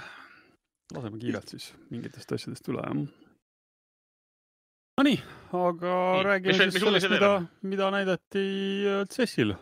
[0.93, 3.03] laseme kiirelt siis mingitest asjadest üle, jah.
[5.01, 5.17] Nonii,
[5.57, 7.31] aga Nii, räägime mis- siis mis sellest, mida
[7.71, 8.43] mida näidati
[8.85, 9.55] äh, CES-il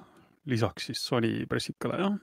[0.51, 2.17] lisaks siis Sony pressikale, jah.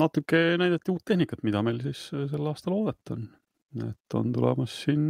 [0.00, 3.28] natuke näidati uut tehnikat, mida meil siis äh, sel aastal oodata on.
[3.84, 5.02] et on tulemas siin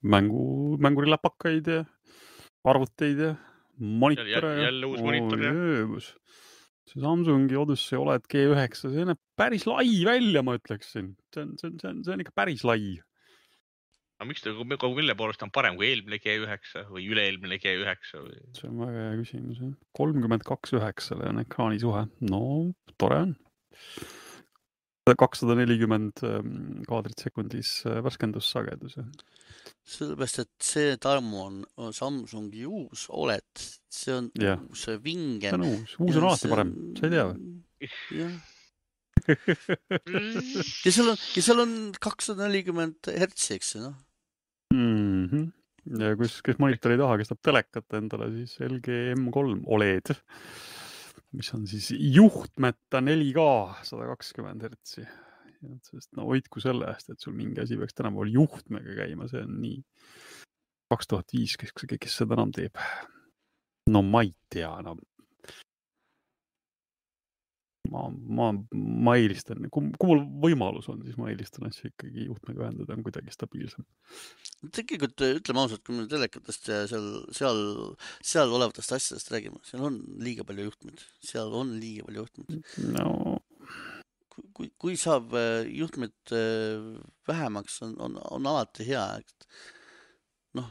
[0.00, 1.82] mängu, mängurilläpakaid ja
[2.64, 3.34] arvuteid ja
[3.78, 4.52] monitore.
[4.62, 6.10] jälle uus monitor, jah.
[6.84, 11.14] see Samsungi Odyssey Oled G9, see näeb päris lai välja, ma ütleksin.
[11.34, 12.96] see on, see on, see on, see on ikka päris lai.
[14.20, 18.42] aga miks ta, mille poolest on parem kui eelmine G9 või üle-eelmine G9 või?
[18.58, 19.72] see on väga hea küsimus jah.
[19.98, 22.44] kolmkümmend kaks üheksale on ekraani suhe, no
[23.00, 23.34] tore on.
[25.12, 28.96] Kakssada nelikümmend ähm, kaadrit sekundis äh, värskendussagedus.
[29.84, 34.62] sellepärast, et see Tarmo on, on Samsungi uus Oled, see on Jah.
[34.64, 35.66] uus, see vingem on.
[35.68, 38.30] uus, uus on alati parem, sa ei tea või?
[40.84, 44.00] ja seal on, ja seal on kakssada nelikümmend hertsi, eks ju, noh.
[44.74, 45.44] Mhm.
[46.00, 48.88] ja kus, kes monitori taha, kes tahab telekat endale, siis LG
[49.18, 50.14] M3 Oled,
[51.34, 53.46] mis on siis juhtmeta 4K
[53.86, 55.06] sada kakskümmend hertsi.
[55.82, 59.54] sest no hoidku selle eest, et sul mingi asi peaks tänapäeval juhtmega käima, see on
[59.62, 59.78] nii
[60.92, 62.78] kaks tuhat viis, kes, kes seda enam teeb?
[63.90, 65.00] no ma ei tea enam.
[67.92, 72.66] ma, ma, ma eelistan, kui, kui mul võimalus on, siis ma eelistan asju ikkagi juhtmega
[72.66, 73.86] ühendada, on kuidagi stabiilsem.
[74.74, 77.64] tegelikult ütleme ausalt, kui me telekatest ja seal, seal,
[78.24, 82.70] seal olevatest asjadest räägime, seal on liiga palju juhtmeid, seal on liiga palju juhtmeid.
[82.96, 83.40] no
[84.34, 86.82] kui, kui, kui saab äh, juhtmeid äh,
[87.28, 89.48] vähemaks, on, on, on alati hea, et
[90.58, 90.70] noh,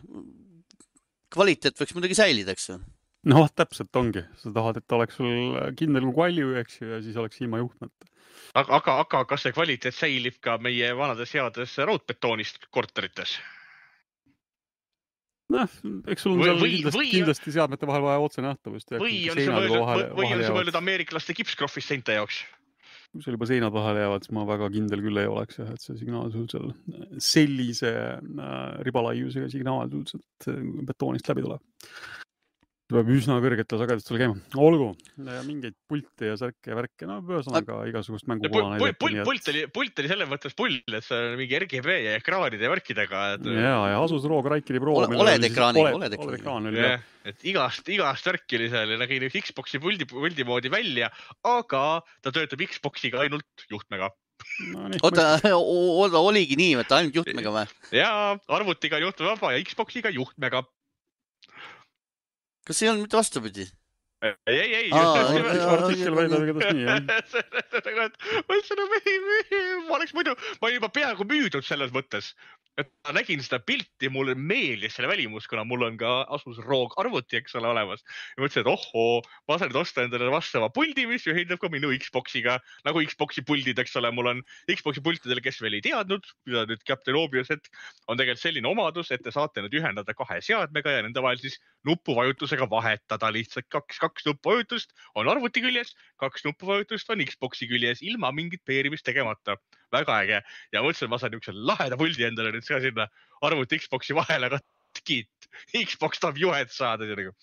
[1.34, 2.80] kvaliteet võiks muidugi säilida, eks ju.
[3.32, 7.20] Noh, täpselt ongi, sa tahad, et oleks sul kindel kui kalju, eks ju, ja siis
[7.20, 8.10] oleks ilma juhtmeta.
[8.54, 13.38] aga, aga, aga kas see kvaliteet säilib ka meie vanades heades raudbetoonist korterites?
[15.54, 15.70] noh,
[16.10, 19.38] eks sul on Või- seal või- kindlasti, või- kindlasti seadmete vahel vaja otsenähtavust või on
[19.38, 22.44] see mõeldud, või on see mõeldud ameeriklaste kipskrohvist seinte jaoks?
[23.14, 25.84] kui sul juba seinad vahele jäävad, siis ma väga kindel küll ei oleks jah, et
[25.84, 26.72] see signaal sul seal
[27.22, 31.62] sellise äh, ribalaiusega signaal sul sealt äh, betoonist läbi tuleb.
[32.95, 34.89] Peab üsna kõrgetel sagedustel käima, olgu,
[35.47, 39.27] mingeid pilte ja särke ja värke, no ühesõnaga igasugust mängupala pult, pult, näidati.
[39.29, 42.73] pult oli, pult oli selles mõttes pull, et see on mingi RGB ja ekraanide ja
[42.73, 44.99] värkidega, et ja, ja Asus ROG Raikiri Pro.
[45.01, 46.29] Ole- OLED-ekraaniga, OLED-ekraaniga.
[46.29, 50.45] OLED-ekraan oli jah et igast, igast värki oli seal ja nägi nüüd Xbox'i puldi, puldi
[50.47, 51.10] moodi välja,
[51.47, 54.10] aga ta töötab Xbox'iga ainult juhtmega
[54.73, 54.88] no,.
[54.91, 57.65] nii, oota, oota, oligi nii, et ainult juhtmega või?
[57.95, 58.10] ja
[58.58, 60.63] arvutiga on juhtmevaba ja Xbox'iga juhtmega.
[62.67, 63.67] Kas ei olnud mitte vastupidi?
[64.23, 64.91] ei, ei, ei.
[64.91, 67.02] Artikkel väidab igatahes nii jah.
[68.47, 69.56] ma ütlesin, et
[69.89, 72.32] ma oleks muidu, ma olin juba peaaegu müüdud selles mõttes,
[72.82, 76.96] et ma nägin seda pilti, mulle meeldis selle välimus, kuna mul on ka Asus ROG
[77.02, 78.02] arvuti, eks ole, olemas.
[78.34, 81.92] ja mõtlesin, et ohoo, ma saan nüüd osta endale vastava puldi, mis ühildub ka minu
[82.02, 82.58] Xbox'iga,
[82.88, 86.82] nagu Xbox'i puldid, eks ole, mul on Xbox'i pultidel, kes veel ei teadnud, mida nüüd
[86.90, 87.70] Captain Obvious, et
[88.08, 91.60] on tegelikult selline omadus, et te saate need ühendada kahe seadmega ja nende vahel siis
[91.86, 98.34] nupuvajutusega vahetada lihtsalt kaks, kaks nupuvajutust on arvuti küljes, kaks nupuvajutust on Xbox'i küljes ilma
[98.34, 99.60] mingit peerimist tegemata.
[99.93, 100.39] Väga äge
[100.73, 103.08] ja mõtlesin, et ma saan niisuguse laheda puldi endale nüüd ka sinna
[103.45, 104.60] arvuti Xbox'i vahele, aga
[104.99, 105.29] tgid,
[105.86, 107.34] Xbox tahab juhet saada, see nagu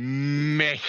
[0.00, 0.80] meh.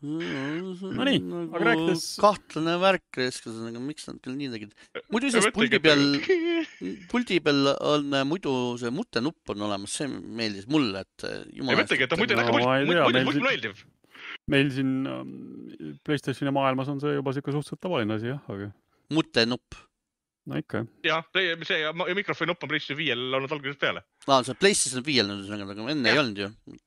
[0.00, 1.18] No nii,
[1.52, 4.70] aga rääkides- kahtlane värk reiskas, aga miks nad küll nii tegid?
[5.12, 6.04] muidu iseenesest puldi peal,
[7.12, 12.06] puldi peal on muidu see mutenupp on olemas, see meeldis mulle, et ei jumala mõtlegi,
[12.06, 13.82] et ta muidu muidu siin- meeldib.
[14.50, 15.30] Meil siin ähm,
[16.06, 18.70] Playstationi maailmas on see juba siuke suhteliselt tavaline asi jah, aga
[19.14, 19.78] mutenupp.
[20.50, 21.24] no ikka jah.
[21.34, 24.04] jah, see ja ja mikrofoni nupp on PlayStation viiel olnud algusest peale.
[24.26, 26.16] aa, see PlayStation viiel nüüd ühesõnaga, aga enne Jah.
[26.16, 26.78] ei olnud ju.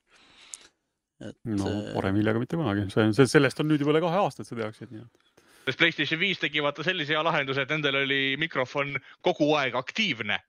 [1.30, 4.04] et no äh, parem hilja kui mitte kunagi, see on, sellest on nüüd juba üle
[4.04, 5.46] kahe aasta, et seda tehakse, nii et.
[5.68, 10.42] sest PlayStation viis tegi vaata sellise hea lahenduse, et nendel oli mikrofon kogu aeg aktiivne.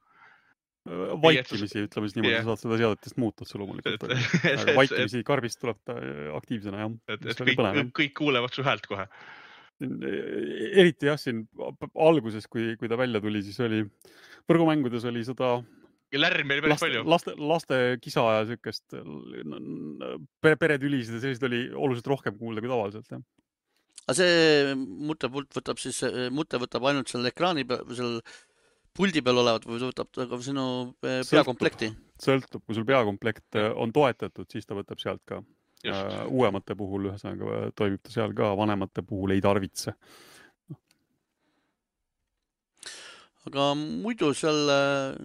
[0.85, 2.45] vaikimisi, ütleme siis niimoodi, Jah.
[2.45, 4.19] sa saad seda seadetest muuta otse loomulikult, aga
[4.51, 6.93] et, vaikimisi karbist tuleb ta äh, aktiivsena jah.
[7.09, 9.07] et, et kõik kõik kuulevad su häält kohe.
[9.81, 11.47] eriti jah, siin
[11.97, 13.81] alguses, kui, kui ta välja tuli, siis oli
[14.51, 15.57] võrgumängudes oli seda
[16.13, 17.05] ja lärmi oli päris laste palju,.
[17.11, 18.85] laste, laste kisa ja siukest
[20.45, 23.25] pere, peretülisid ja selliseid oli oluliselt rohkem kuulda kui tavaliselt jah.
[24.05, 28.21] aga see mutepult võtab siis, mute võtab ainult seal ekraani peal seal
[28.95, 30.67] puldi peal olevat või võtab ta ka sinu
[31.03, 31.31] äh, Sõltub.
[31.33, 31.91] peakomplekti?
[32.21, 35.43] sõltub, kui sul peakomplekt äh, on toetatud, siis ta võtab sealt ka.
[35.85, 39.95] just, uuemate puhul ühesõnaga äh, toimib ta seal ka, vanemate puhul ei tarvitse.
[43.45, 45.17] aga muidu seal äh,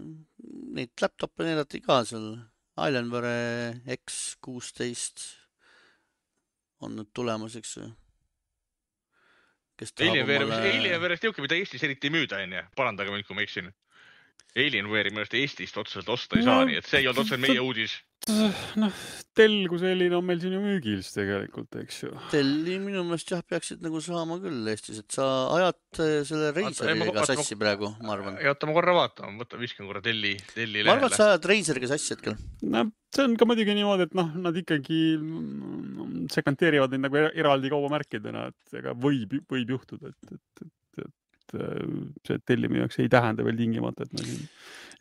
[0.76, 2.34] neid laptop'e näidati ka seal,
[2.80, 5.24] Alienware X kuusteist
[6.80, 7.88] on nüüd tulemas, eks ju.
[9.80, 12.64] Kes tahab Alienware, omale, Alienware'ist niisugune, mida Eestis eriti ei müüda, onju.
[12.76, 13.72] parandage mind, kui ma eksin.
[14.60, 17.44] Alienware'i minu arust Eestist otseselt osta ei No, saa, nii et see ei olnud otseselt
[17.46, 17.94] meie uudis.
[18.82, 18.92] noh,
[19.38, 22.10] Dell kui selline on meil siin ju müügil siis tegelikult, eks ju.
[22.34, 26.66] Delli minu meelest jah, peaksid nagu saama küll Eestis, et sa ajad äh, selle ei,
[26.66, 28.36] ma- Razeriga ma- sassi praegu, ma arvan.
[28.44, 31.22] ja oota, ma korra vaatan, võta, viskan korra Delli, Delli ma arvan, et lehele.
[31.22, 32.36] sa ajad Razeriga sassi hetkel.
[32.76, 32.84] no
[33.16, 35.00] see on ka muidugi niimoodi, et noh, nad ikkagi
[36.34, 41.16] segmenteerivad neid nagu er- eraldi kaubamärkidena, et ega võib, võib juhtuda, et, et, et, et
[41.56, 44.46] see, et tellimine jaoks ei tähenda veel tingimata, et me siin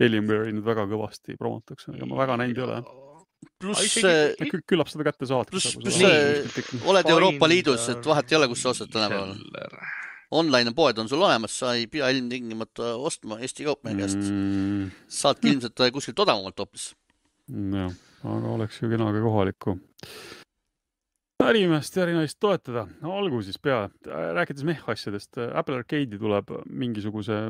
[0.06, 2.80] Alienware'i nüüd väga kõvasti promotakse, ega ma väga näinud ei ole.
[3.58, 5.50] pluss äh, Kü- küllap seda kätte saad.
[5.50, 6.02] pluss, pluss
[6.86, 9.34] oled Euroopa Liidus, et vahet ei ole, kus sa ostad tänapäeval.
[10.38, 14.42] Online poed on sul olemas, sa ei pea ilmtingimata ostma Eesti kaupmehe käest mm..
[14.42, 14.90] mm,.
[15.08, 16.90] saadki ilmselt äh, kuskilt odavamalt hoopis.
[17.48, 19.78] jah, aga oleks ju kena ka kohalikku
[21.48, 23.14] ärimeest ja ärinaist toetada no,.
[23.20, 23.90] olgu siis peale,
[24.36, 27.40] rääkides mehh-asjadest, Apple Arcade'i tuleb mingisuguse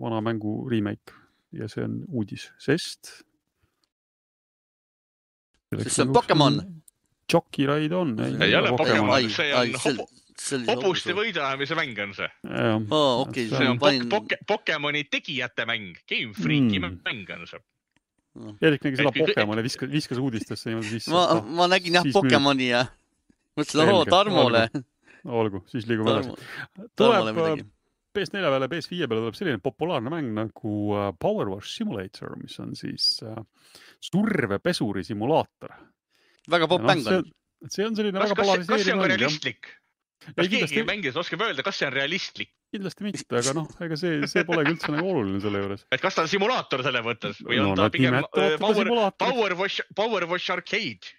[0.00, 1.14] vana mängu remake
[1.52, 3.20] ja see on uudis, sest.
[5.74, 6.60] Sest see on Pokemon..
[7.30, 8.16] Jockey Ride on.
[8.42, 9.30] Ei ole Pokemon.
[9.30, 10.08] see on see hobu-,
[10.66, 11.14] hobuste.
[11.14, 12.30] võidajamise mäng on see.
[12.50, 17.02] aa, okei, See on panin Pok-, Poke-, Pokemoni tegijate mäng, Game Freaki Mm.
[17.04, 17.60] mäng on see.
[18.62, 21.10] Erik nägi seda Pokemoni, viskas, viskas uudistesse niimoodi sisse.
[21.10, 22.06] ma, ma nägin jah.
[22.14, 22.86] Pokemoni ja
[23.60, 24.64] mõtlesin, oo Tarmole.
[25.40, 26.34] olgu, siis liigume edasi.
[26.98, 27.68] Tarmole tuleb midagi.
[28.10, 32.72] PS4 peale, PS5 peale tuleb selline populaarne mäng nagu äh, Power Wash Simulator, mis on
[32.78, 33.36] siis äh,
[34.02, 35.76] survepesuri simulaator.
[36.50, 37.28] väga popp mäng on..
[37.68, 39.20] see on selline kas, väga kas, kas see polariseeriv on ka mäng jah.
[39.20, 39.70] realistlik?
[40.20, 42.50] kas Ei, keegi kindlasti- mängides oskab öelda, kas see on realistlik?
[42.70, 45.86] kindlasti mitte, aga noh, ega see, see polegi üldse nagu oluline selle juures.
[45.90, 48.90] et kas ta on simulaator selle mõttes või on no ta nad pigem äh, Power,
[49.22, 51.14] Power Wash, Power Wash Arcade?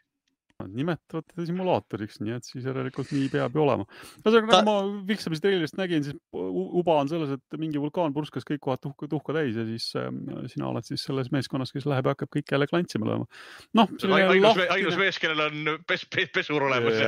[0.61, 3.87] Nad nimetavad teda simulaatoriks, nii et siis järelikult nii peab ju olema.
[4.21, 8.47] ühesõnaga, Ta- nagu ma Vilksamise treilist nägin, siis uba on selles, et mingi vulkaan purskas
[8.47, 10.11] kõik kohad tuhka, tuhka täis ja siis äh,
[10.51, 13.29] sina oled siis selles meeskonnas, kes läheb ja hakkab kõike jälle klantsima lööma.
[13.77, 17.01] noh, ainus, ainus mees, kellel on pes-, pes-, pesur olemas.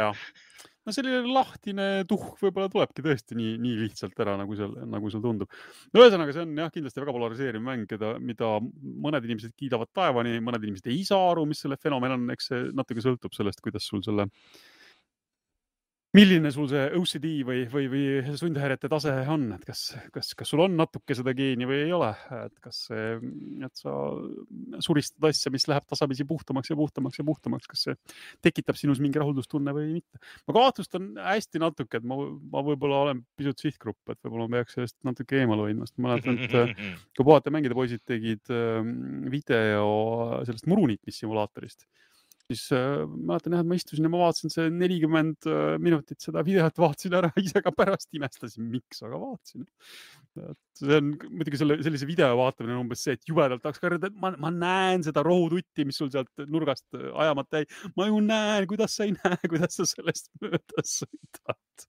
[0.83, 5.23] No selline lahtine tuhk võib-olla tulebki tõesti nii, nii lihtsalt ära, nagu seal, nagu seal
[5.23, 5.51] tundub.
[5.93, 8.51] no ühesõnaga, see on jah, kindlasti väga polariseeriv mäng, keda, mida
[9.07, 12.67] mõned inimesed kiidavad taevani, mõned inimesed ei saa aru, mis selle fenomen on, eks see
[12.75, 14.27] natuke sõltub sellest, kuidas sul selle
[16.13, 19.81] milline sul see OCD või, või, või sundhäirete tase on, et kas,
[20.13, 23.95] kas, kas sul on natuke seda geeni või ei ole, et kas et sa
[24.85, 27.97] suristad asja, mis läheb tasapisi puhtamaks ja puhtamaks ja puhtamaks, kas see
[28.45, 30.21] tekitab sinus mingi rahuldustunne või mitte.
[30.47, 32.19] ma kahtlustan hästi natuke, et ma,
[32.53, 36.11] ma võib-olla olen pisut sihtgrupp, et võib-olla ma peaks sellest natuke eemale hoidma, sest ma
[36.11, 36.77] mäletan, et
[37.17, 38.85] kui puhata mängida poisid tegid äh,
[39.33, 41.87] video sellest muruniitmissimulaatorist,
[42.53, 46.43] siis äh, mäletan jah, et ma istusin ja ma vaatasin see nelikümmend äh, minutit seda
[46.45, 49.65] videot, vaatasin ära, ise ka pärast imestasin, miks, aga vaatasin.
[50.43, 54.09] et see on muidugi selle, sellise video vaatamine on umbes see, et jubedalt tahaks karjuda,
[54.11, 57.69] et ma, ma näen seda rohututti, mis sul sealt nurgast äh, ajamata jäi.
[57.99, 61.87] ma ju näen, kuidas sa ei näe, kuidas sa sellest mööda sõidad.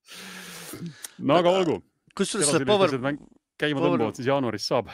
[1.20, 1.80] no aga olgu,
[2.16, 2.96] kusjuures selle Power,
[3.60, 4.88] käima tõmbavad, siis jaanuaris saab.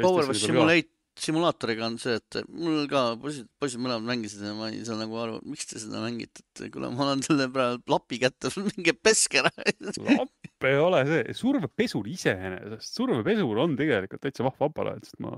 [0.00, 0.88] Power Wash Simulate,
[1.20, 5.18] simulaatoriga on see, et mul ka poisid, poisid mõlemad mängisid ja ma ei saa nagu
[5.20, 9.42] aru, miks te seda mängite, et kuule, ma olen selle praegu lapi kätte, minge peske
[9.42, 9.52] ära.
[10.06, 15.34] lapp ei ole see, survepesur iseenesest, survepesur on tegelikult täitsa vahva aparaat, sest ma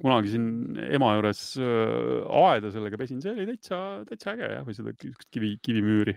[0.00, 0.48] kunagi siin
[0.94, 5.14] ema juures äh, aeda sellega pesin, see oli täitsa, täitsa äge jah, või seda ki-
[5.32, 6.14] kivi, kivimüüri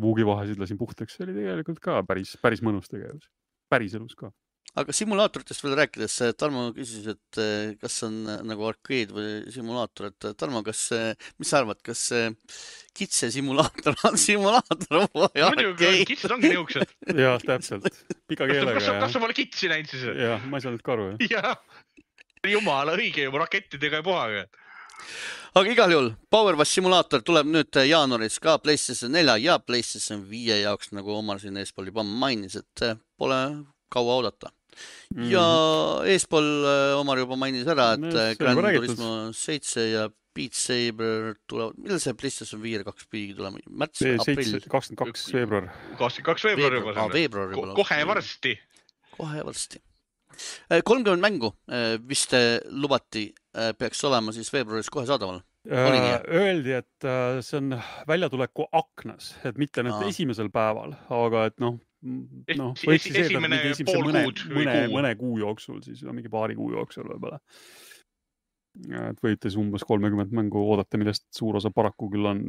[0.00, 3.28] vuugivahesid lasin puhtaks, see oli tegelikult ka päris, päris mõnus tegevus,
[3.70, 4.32] päriselus ka.
[4.80, 10.10] Aga simulaatoritest veel rääkides, Tarmo küsis, et eh, kas on eh, nagu arkeed või simulaator,
[10.10, 10.88] et eh, Tarmo, kas,
[11.38, 12.32] mis sa arvad, kas see
[12.94, 16.02] kitse simulaator on simulaator või muidugi, arkeed?
[16.10, 16.96] kitsed ongi niisugused.
[17.24, 17.86] jah, täpselt,
[18.30, 20.08] pika kas keelega sa, kas ja sa, pole kitsi näinud siis?
[20.24, 21.54] jah, ma ei saanud ka aru jah.
[22.50, 24.42] jumala õige juba rakettidega ja puhaga.
[25.54, 30.90] aga igal juhul Powerwash simulaator tuleb nüüd jaanuaris ka PlayStation nelja ja PlayStation viie jaoks,
[30.98, 33.38] nagu Omar siin eespool juba mainis, et pole
[33.94, 34.50] kaua oodata.
[35.30, 35.44] Ja
[36.10, 38.92] eespool eh, Omar juba mainis ära, et No see on Gran juba räägitud.
[38.92, 43.62] Turismo seitse ja Beat Saber tulevad, millal see PlayStation viie kaks pidi tulema?
[43.70, 45.70] märts, aprill kakskümmend kaks veebruar.
[46.00, 47.78] kakskümmend kaks veebruar juba veebruar, veebruar juba.
[47.78, 48.02] kohe.
[48.10, 48.54] varsti.
[49.14, 49.82] kohe varsti.
[50.82, 51.54] kolmkümmend mängu
[52.08, 52.34] vist
[52.70, 53.28] lubati,
[53.78, 55.44] peaks olema siis veebruaris kohe saadaval.
[55.64, 57.72] Äh, Öeldi, et äh, see on
[58.08, 60.10] väljatuleku aknas, et mitte nüüd Aa.
[60.12, 65.38] esimesel päeval, aga et noh, noh, võiks siis eeldada mingi esimese mõne mõne, mõne kuu
[65.40, 67.40] jooksul siis, mingi paari kuu jooksul võib-olla.
[69.08, 72.44] et võite siis umbes kolmekümmet mängu oodata, millest suur osa paraku küll on,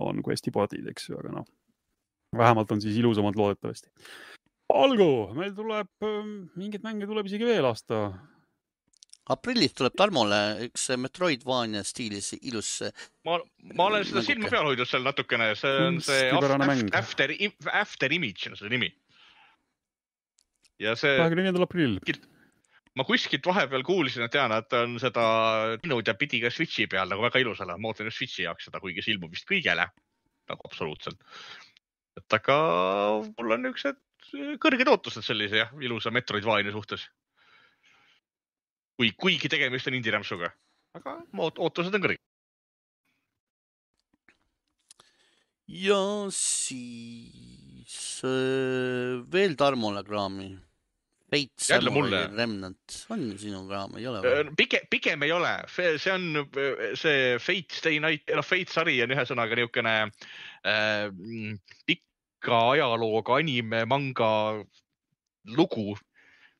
[0.00, 1.48] on quest'i podid, eks ju, aga noh,
[2.36, 3.90] vähemalt on siis ilusamad loodetavasti.
[4.74, 5.90] olgu, meil tuleb,
[6.58, 8.10] mingeid mänge tuleb isegi veel aasta
[9.34, 12.80] aprillis tuleb Tarmole üks Metroidvania stiilis ilus
[13.26, 13.38] ma,
[13.76, 14.26] ma olen seda Mänguke.
[14.26, 16.26] silma peal hoidnud seal natukene, see on see
[16.64, 16.90] mäng.
[16.98, 17.32] After,
[17.72, 18.90] After Image on selle nimi.
[20.80, 21.96] ja see, kahekümne viiendal aprill.
[22.98, 25.24] ma kuskilt vahepeal kuulsin, et tean, et on seda
[25.82, 28.68] teinud ja pidi ka Switch'i peal nagu väga ilus olema, ma ootan just Switch'i jaoks
[28.68, 29.86] seda, kuigi see ilmub vist kõigele
[30.50, 31.20] nagu absoluutselt.
[32.18, 32.56] et aga
[33.30, 34.00] mul on niisugused
[34.62, 37.06] kõrged ootused sellise jah, ilusa Metroidvania suhtes.
[39.00, 40.50] kui, kuigi tegemist on indie-rämpsuga,
[40.98, 42.20] aga ma oot- ootused on kõrged.
[45.70, 46.00] ja
[46.34, 47.94] siis
[48.26, 50.50] äh, veel Tarmole kraami.
[51.30, 52.24] Fate Samurai.
[52.34, 54.54] Remnant on sinu kraam, ei ole või?
[54.58, 56.24] pigem, pigem ei ole, see on
[56.98, 59.94] see Fate Stay Night, noh Fate sari on ühesõnaga niisugune
[60.66, 61.06] äh,
[61.86, 64.32] pika ajalooga anime, manga
[65.54, 65.94] lugu,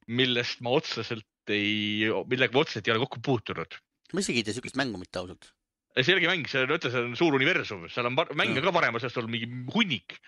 [0.06, 3.78] millest ma otseselt ei, millega ma otseselt ei ole kokku puutunud.
[4.14, 5.50] ma isegi ei tea siukest mängu mitte ausalt.
[5.96, 8.66] see ei olegi mäng, see on, ütle, see on suur universum, seal on mänge Jah.
[8.68, 10.18] ka varem, sellest on mingi hunnik.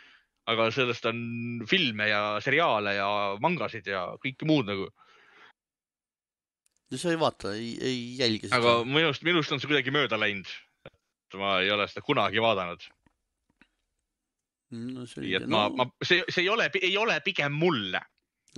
[0.50, 1.18] aga sellest on
[1.70, 3.08] filme ja seriaale ja
[3.42, 4.88] mangasid ja kõike muud nagu.
[6.90, 8.58] no sa ei vaata, ei, ei jälgi seda.
[8.58, 10.50] aga minust, minust on see kuidagi mööda läinud.
[10.86, 12.90] et ma ei ole seda kunagi vaadanud,
[14.72, 18.00] no nii et, ma no,, ma, see, see ei ole, ei ole pigem mulle.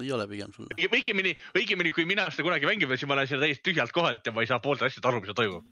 [0.02, 0.74] Ei ole pigem sulle.
[0.88, 4.34] õigemini, õigemini, kui mina seda kunagi mängima, siis ma olen seal täiesti tühjalt kohalt ja
[4.34, 5.66] ma ei saa poolt asjast aru, mis seal toimub.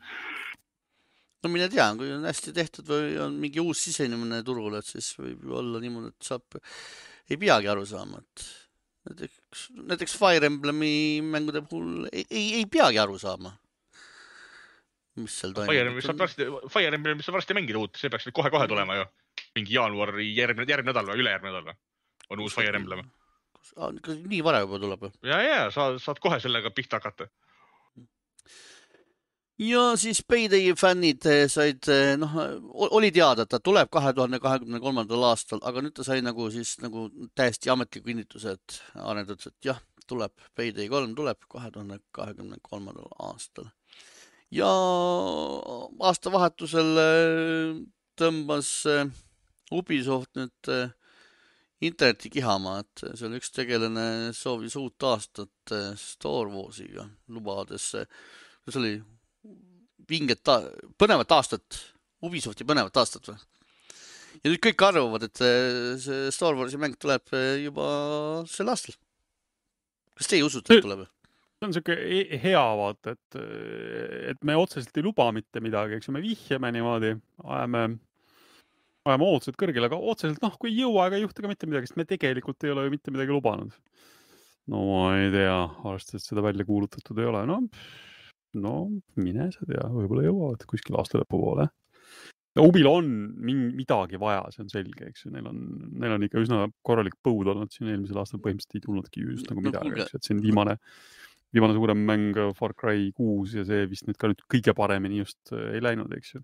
[1.43, 5.11] no mine tea, kui on hästi tehtud või on mingi uus sisenemine turule, et siis
[5.19, 6.61] võib ju olla niimoodi, et saab,
[7.31, 8.45] ei peagi aru saama, et
[9.11, 10.95] näiteks, näiteks Fire Emblemi
[11.27, 13.57] mängude puhul ei, ei, ei peagi aru saama.
[15.19, 16.23] mis seal Fire Emblem toimub saab.
[16.23, 19.09] varsti, Fire Emblem saab varsti mängida uut, see peaks nüüd kohe-kohe tulema ju.
[19.59, 21.81] mingi jaanuari järgmine, järgmine nädal või ülejärgmine nädal või?
[22.31, 23.03] on uus Fire Emblem.
[23.77, 27.29] Nii vara juba tuleb ja, ja sa saad kohe sellega pihta hakata.
[29.59, 31.87] ja siis Payday fännid eh, said,
[32.19, 32.37] noh,
[32.91, 36.51] oli teada, et ta tuleb kahe tuhande kahekümne kolmandal aastal, aga nüüd ta sai nagu
[36.51, 39.83] siis nagu täiesti ametliku kinnituse, et arendajad ütlesid, et jah,
[40.13, 43.71] tuleb, Payday kolm tuleb kahe tuhande kahekümne kolmandal aastal.
[44.53, 44.69] ja
[46.09, 47.77] aastavahetusel eh,
[48.21, 49.07] tõmbas eh,
[49.73, 50.91] Ubisoft nüüd eh,
[51.83, 58.97] internetti kihama, et seal üks tegelane soovis uut aastat eh, Star Warsiga, lubades, see oli
[60.09, 60.47] vinget,
[61.01, 61.81] põnevat aastat,
[62.23, 63.41] Ubisofti põnevat aastat või?
[64.43, 67.89] ja nüüd kõik arvavad, et eh, see Star Warsi mäng tuleb eh, juba
[68.51, 68.95] sel aastal.
[70.19, 71.05] kas teie usute, et tuleb?
[71.59, 73.43] see on siuke he- hea vaata, et,
[74.33, 77.13] et me otseselt ei luba mitte midagi, eks ju, me vihjame niimoodi,
[77.43, 77.85] ajame,
[79.09, 81.91] ajame ootused kõrgele, aga otseselt noh, kui ei jõua ega ei juhtu ka mitte midagi,
[81.91, 83.77] sest me tegelikult ei ole ju mitte midagi lubanud.
[84.73, 87.61] no ma ei tea, arvestades, seda välja kuulutatud ei ole, no,
[88.63, 88.75] no
[89.19, 91.69] mine sa tea, võib-olla jõuavad kuskil aasta lõpu poole.
[92.61, 93.07] Ubil on
[93.49, 95.61] midagi vaja, see on selge, eks ju, neil on,
[95.97, 99.65] neil on ikka üsna korralik põud olnud siin eelmisel aastal, põhimõtteliselt ei tulnudki just nagu
[99.65, 100.77] midagi eks ju, et siin viimane
[101.53, 105.53] viimane suurem mäng Far Cry kuus ja see vist nüüd ka nüüd kõige paremini just
[105.53, 106.43] äh, ei läinud, eks ju.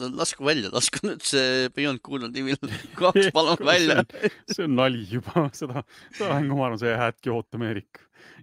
[0.00, 2.58] No lasku välja, lasku nüüd see Beyond Good on Evil
[2.98, 4.02] kaks palun välja.
[4.50, 5.84] see on nali juba, seda,
[6.16, 8.02] seda mängu ma arvan, sa jäädki ootama, Eerik.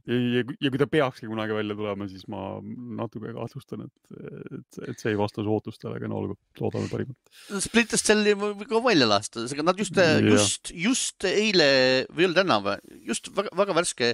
[0.09, 2.57] ja, ja, ja kui ta peakski kunagi välja tulema, siis ma
[2.99, 4.17] natuke kahtlustan, et,
[4.57, 7.33] et, et see ei vasta su ootustele, aga no olgu, loodame parimat.
[7.63, 10.19] Splinter Celli võib ka välja lasta, aga nad just, Jah.
[10.33, 11.69] just, just eile
[12.11, 14.13] või oli täna või, just väga, väga värske,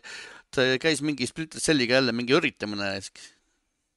[0.84, 2.98] käis mingi Splinter Celliga jälle mingi üritamine.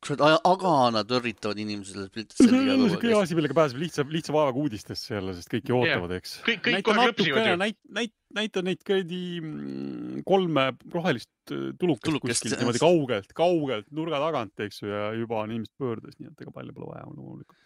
[0.02, 3.20] kurat, aga nad üritavad inimesele Splinter see on hea luua.
[3.22, 6.34] asi, millega pääseb lihtsa, lihtsa vaevaga uudistesse jälle, sest kõik ju ootavad, eks.
[6.46, 7.60] kõik, kõik näita kohe klõpsivad ju.
[7.60, 13.88] näit-, näit-, näita neid kuradi mm, kolme rohelist äh, tulukest, Tulukest, kuskilt niimoodi kaugelt, kaugelt
[13.94, 17.06] nurga tagant, eks ju, ja juba on inimesed pöördes, nii et ega palju pole vaja
[17.12, 17.58] loomulikult.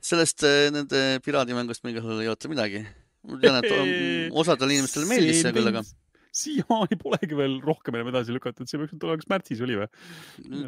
[0.00, 2.86] sellest äh, nende piraadimängust igal juhul ei oota midagi.
[3.28, 3.74] ma tean, et
[4.42, 5.84] osadele inimestele meeldis see küll, aga
[6.32, 9.88] siiamaani polegi veel rohkem enam edasi lükatud, see peaks nüüd olema, kas märtsis oli või?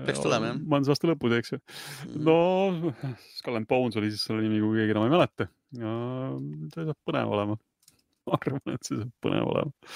[0.04, 0.58] peaks tulema jah.
[0.60, 1.60] majandusaasta lõpus, eks ju.
[2.26, 2.36] no
[3.38, 5.48] Skull and Bones oli siis selle nimi, kui keegi enam ei mäleta.
[5.80, 5.92] ja
[6.74, 7.56] see saab põnev olema.
[8.28, 9.94] ma arvan, et see saab põnev olema.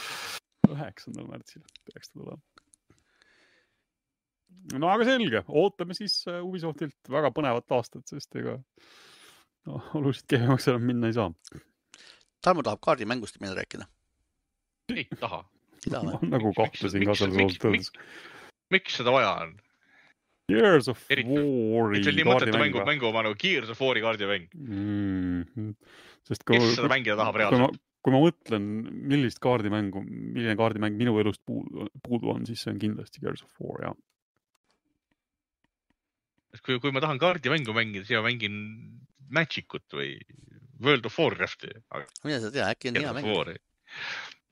[0.69, 2.41] üheksandal märtsil peaks ta tulema.
[4.81, 8.57] no aga selge, ootame siis äh, Ubisoftilt väga põnevat aastat, sest ega
[9.69, 11.29] no, oluliselt kehvemaks enam minna ei saa.
[12.41, 13.85] Tarmo tahab kaardimängust meile rääkida.
[14.97, 15.45] ei taha.
[15.87, 17.91] Ei ma nagu kahtlesin ka miks- selles miks- ausalt öeldes.
[18.75, 19.57] miks seda vaja on?
[20.49, 24.01] Years of Eriti- War'i see oli nii mõttetu mängu, mängu oma nagu Gears of War'i
[24.01, 24.47] kaardimäng.
[24.57, 25.75] Mm,
[26.25, 28.65] sest kui, kes seda mängida tahab reaalselt?, kui ma mõtlen,
[29.11, 33.53] millist kaardimängu, milline kaardimäng minu elust puudu, puudu on, siis see on kindlasti Gears of
[33.61, 33.97] War, jah.
[36.65, 38.57] kui, kui ma tahan kaardimängu mängida, siis ma mängin
[39.29, 40.15] Magic ut või
[40.81, 41.69] World of Warcrafti.
[42.25, 43.29] mine sa tea, äkki on hea mäng.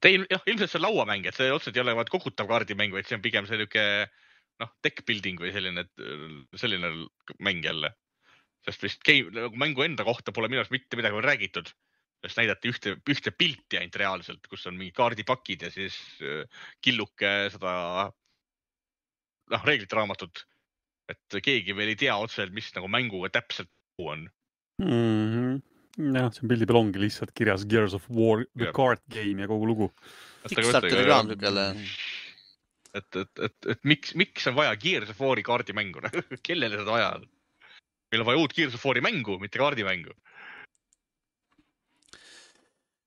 [0.05, 3.09] Teil jah, ilmselt see on lauamäng, et see otseselt ei ole vaat kogutav kaardimäng, vaid
[3.09, 4.09] see on pigem selline
[4.63, 5.87] noh, deck building või selline,
[6.57, 6.93] selline
[7.45, 7.93] mäng jälle.
[8.67, 11.69] sest vist game, nagu mängu enda kohta pole minu arust mitte midagi veel räägitud.
[12.25, 16.49] sest näidati ühte, ühte pilti ainult reaalselt, kus on mingid kaardipakid ja siis äh,
[16.83, 17.73] killuke seda
[19.53, 20.47] noh, reeglite raamatut.
[21.09, 23.71] et keegi veel ei tea otseselt, mis nagu mänguga täpselt
[24.03, 24.27] on.
[24.83, 25.61] Mhm.
[25.97, 28.75] jah, see pildi peal ongi lihtsalt kirjas Gears of War, the Jah.
[28.77, 29.91] card game ja kogu lugu.
[30.47, 31.65] Kickstarteri raam siukene.
[32.97, 36.05] et, et, et, et miks, miks on vaja Gears of War'i kaardimängu,
[36.47, 37.27] kellele seda vaja on?
[38.13, 40.15] meil on vaja uut Gears of War'i mängu, mitte kaardimängu.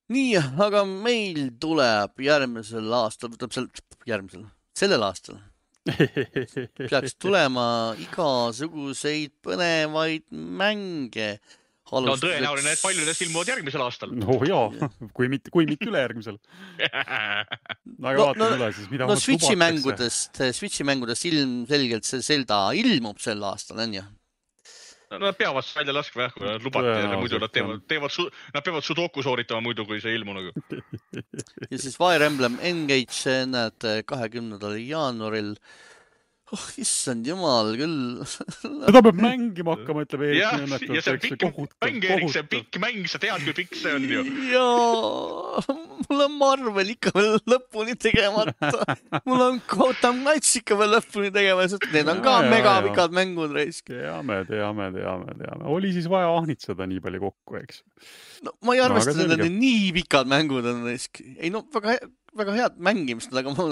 [0.10, 0.34] nii,
[0.66, 3.70] aga meil tuleb järgmisel aastal, tähendab sel,
[4.10, 5.38] järgmisel, sellel aastal
[6.90, 11.40] peaks tulema igasuguseid põnevaid mänge.
[11.92, 14.14] No tõenäoline, et palju nendest ilmuvad järgmisel aastal.
[14.14, 16.38] no jaa, kui mitte, kui mitte ülejärgmisel.
[17.20, 17.48] aga
[18.00, 19.60] No- no, vaatame no- no, üle siis, mida no Switchi lubatakse.
[19.66, 24.06] mängudest, Switchi mängudest ilmselgelt see Zelda ilmub sel aastal, onju.
[25.10, 28.14] Nad peavad seda välja laskma jah, kui nad lubati, muidu nad teevad, teevad,
[28.54, 30.52] nad peavad sudoku sooritama muidu, kui see ei ilmu nagu.
[31.72, 35.56] ja siis Fire Emblem Engage, näed, kahekümnendal jaanuaril.
[36.56, 38.24] Oh issand jumal küll.
[38.62, 42.44] seda peab mängima hakkama, ütleb Eerik jah, Nõmmetot, ja see on pikk mäng, Erik, see
[42.44, 44.24] on pikk mäng, sa tead, kui pikk see on ju.
[44.50, 45.64] jaa,
[46.08, 48.98] mul on Marvel ikka veel lõpuni tegemata.
[49.30, 53.92] mul on Gotham Knights ikka veel lõpuni tegemata, need on ka megapikad mängud raisk.
[53.92, 57.84] teame, teame, teame, teame, oli siis vaja ahnitseda nii palju kokku, eks.
[58.46, 61.22] no ma ei arvesta no,, et need nii pikad mängud on raisk.
[61.38, 62.00] ei no väga,
[62.38, 63.66] väga head mängimist on, aga ma,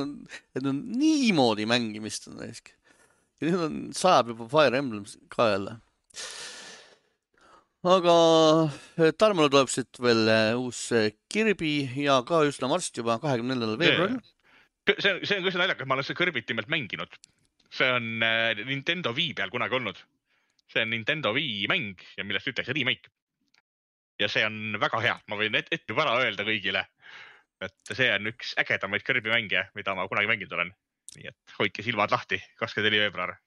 [0.58, 2.74] need on niimoodi mängimist on raisk.
[3.38, 5.78] ja nüüd on, sajab juba Fire Emblem ka jälle.
[7.88, 8.16] aga
[8.98, 13.56] eh, Tarmole tuleb siit veel eh, uus eh, Kirby ja ka üsna varsti juba, kahekümne
[13.56, 14.22] neljandal veebruaril.
[14.98, 17.20] see on, see on küll naljakas, ma olen seda Kirbyt nimelt mänginud.
[17.70, 18.18] see on
[18.64, 20.02] Nintendo Wii peal kunagi olnud.
[20.74, 23.14] see on Nintendo Wii mäng ja millest ütleks remake.
[24.20, 26.88] ja see on väga hea, ma võin ette et juba ära öelda kõigile,
[27.66, 30.74] et see on üks ägedamaid Kirby mänge, mida ma kunagi mänginud olen.
[31.18, 33.38] nii et hoidke silmad lahti, kakskümmend neli veebruar.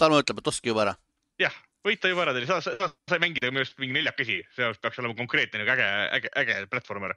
[0.00, 0.94] Tarmo ütleb, et ostke juba ära.
[1.38, 1.54] jah,
[1.86, 4.98] võite juba ära teha, sa, sa, sa sai mängida minu arust mingi neljakesi, see peaks
[5.02, 7.14] olema konkreetne nagu äge, äge, äge platvormer.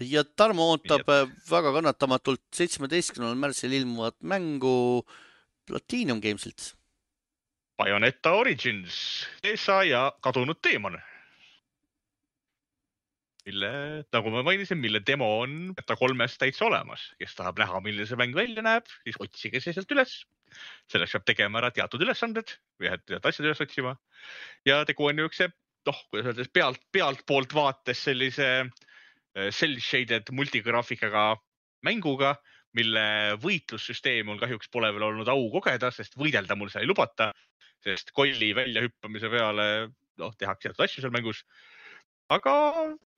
[0.00, 5.04] ja Tarmo ootab eh, väga kannatamatult seitsmeteistkümnendal märtsil ilmuvat mängu
[5.66, 6.72] Platinum Gamesilt.
[7.76, 10.96] Bayoneta Origins, ESA ja kadunud teemon.
[13.46, 13.70] mille,
[14.14, 18.18] nagu ma mainisin, mille demo on beta kolmes täitsa olemas, kes tahab näha, milline see
[18.18, 20.16] mäng välja näeb, siis otsige see sealt üles.
[20.90, 23.96] selleks peab tegema ära teatud ülesanded ühed asjad üles otsima.
[24.66, 25.50] ja tegu on niisuguse,
[25.86, 31.28] noh, kuidas öelda, pealt, pealtpoolt vaates sellise äh, cel shaded multigraafikaga
[31.86, 32.34] mänguga,
[32.76, 37.30] mille võitlussüsteemi mul kahjuks pole veel olnud au kogeda, sest võidelda mul seal ei lubata,
[37.84, 39.66] sest kolli väljahüppamise peale,
[40.20, 41.44] noh, tehakse teatud asju seal mängus.
[42.32, 42.52] aga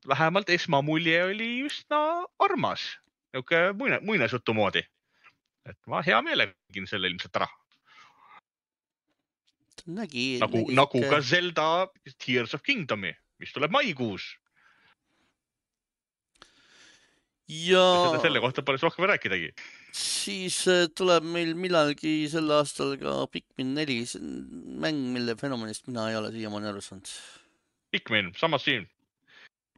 [0.07, 2.01] vähemalt esmamulje oli üsna
[2.39, 2.85] armas,
[3.35, 4.85] niisugune muine, muinasjutu moodi.
[5.69, 7.49] et ma hea meelega tegin selle ilmselt ära,
[9.87, 10.27] nägi.
[10.43, 14.37] nagu, nagu ka Zelda Tears of Kingdomi, mis tuleb maikuus.
[17.49, 17.83] ja
[18.21, 19.53] selle kohta pole rohkem rääkidagi.
[19.93, 25.89] siis äh, tuleb meil millalgi sel aastal ka Pikmin neli, see on mäng, mille fenomenist
[25.89, 27.09] mina ei ole siiamaani aru saanud.
[27.91, 28.89] Pikmin, samas siin.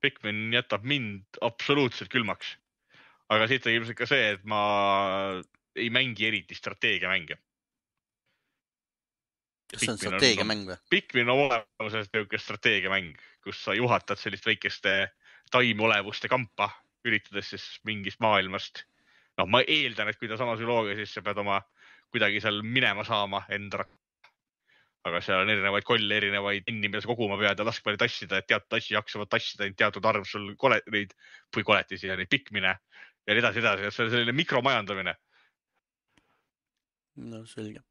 [0.00, 2.56] Pikmin jätab mind absoluutselt külmaks.
[3.30, 4.60] aga siit on ilmselt ka see, et ma
[5.76, 7.38] ei mängi eriti strateegiamänge.
[9.70, 10.78] kas see on strateegiamäng või?
[10.90, 15.12] Pikmin on olemuses niisugune strateegiamäng, kus sa juhatad sellist väikeste
[15.50, 16.70] taimeolevuste kampa,
[17.06, 18.84] üritades siis mingist maailmast.
[19.38, 21.60] noh, ma eeldan, et kui ta samas looga, siis sa pead oma
[22.10, 23.86] kuidagi seal minema saama enda.
[25.08, 26.68] Aga seal on erinevaid kolle, erinevaid
[27.00, 30.50] sa koguma pead ja laskma neid tassida, et teatud asju jaksavad tassida teatud arv sul
[30.60, 31.14] kole-, neid
[31.56, 35.16] või koletisi ja neid pikmine ja nii edasi, edasi, et see on selline mikromajandamine.
[37.30, 37.82] no selge.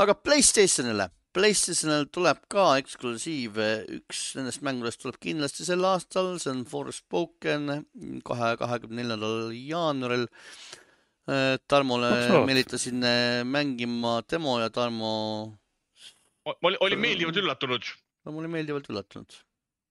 [0.00, 3.68] aga Playstationile, Playstationil tuleb ka eksklusiive,
[4.00, 7.70] üks nendest mängudest tuleb kindlasti sel aastal, see on Forspoken
[8.24, 10.28] kahe, kahekümne neljandal jaanuaril.
[11.68, 12.46] Tarmole Absoluut.
[12.48, 15.10] meelitasin äh, mängima demo ja Tarmo,
[16.54, 17.86] ma olin- olin meeldivalt üllatunud.
[18.24, 19.36] Tarmo oli meeldivalt üllatunud.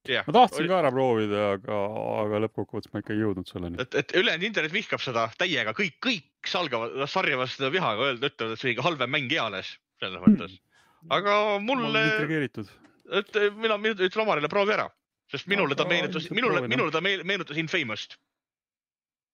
[0.07, 1.77] jah, ma tahtsin ka ära proovida, aga,
[2.23, 3.81] aga lõppkokkuvõttes ma ikka ei jõudnud selleni.
[3.83, 8.53] et, et ülejäänud internet vihkab seda täiega, kõik, kõik salgavad, sarjavad seda vihaga, öelda, ütlevad,
[8.53, 10.55] et see oli kõige halvem mäng eales selles mõttes.
[11.09, 12.71] aga ma olen mulle, intrigeeritud.
[13.19, 14.87] et mina, mina ütlen Omarile proovi ära,
[15.31, 18.15] sest minule ta Aga meenutas, ilmselt minule, minule ta meenutas Infamoust.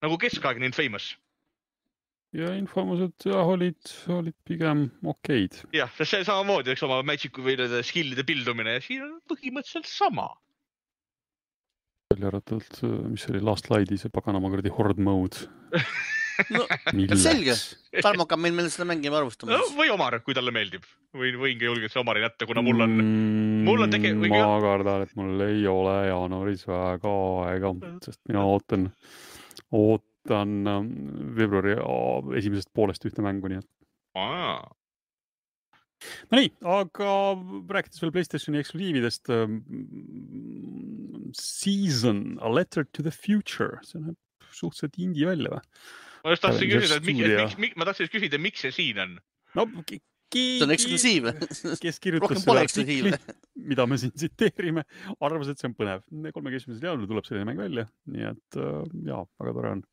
[0.01, 1.13] nagu keskaegne Infamous.
[2.33, 3.79] Ja infomused jah, olid,
[4.13, 5.59] olid pigem okeid.
[5.75, 9.89] jah, sest see samamoodi, eks oma magic'u või nende skill'ide pildumine ja siin on põhimõtteliselt
[9.89, 10.31] sama.
[12.13, 12.65] välja arvatud,
[13.11, 15.45] mis see oli, Last Light'i see paganama kuradi horde mode.
[16.53, 16.65] no
[17.27, 17.55] selge.
[18.01, 20.85] Tarmo hakkab meil, meil seda mängima arvustama no, või Omar, kui talle meeldib.
[21.13, 23.59] võin, võin ka julgelt see Omarile jätta, kuna mul on mm,.
[23.69, 27.13] mul on tege- või ma ka- kardan, et mul ei ole jaanuaris väga
[27.45, 27.75] aega,
[28.05, 28.89] sest mina ootan,
[29.69, 33.69] ootan ähm, veebruari äh, esimesest poolest ühte mängu, nii et.
[36.31, 37.11] Nonii, aga
[37.75, 39.59] rääkides veel Playstationi eksklusiividest ähm,.
[41.33, 44.19] Season, A Letter to the Future, see näeb
[44.53, 45.63] suhteliselt indie välja või?
[46.23, 49.15] ma just tahtsin küsida, et miks, miks, ma tahtsin küsida, miks see siin on?
[49.57, 49.65] no
[50.33, 51.77] see on keegi, eksklusiiv.
[51.81, 53.13] kes kirjutas selle artikli
[53.69, 54.83] mida me siin tsiteerime,
[55.23, 56.03] arvas, et see on põnev.
[56.35, 59.83] kolmekümnendal jaanuaril tuleb selline mäng välja, nii et äh, jaa, väga tore on.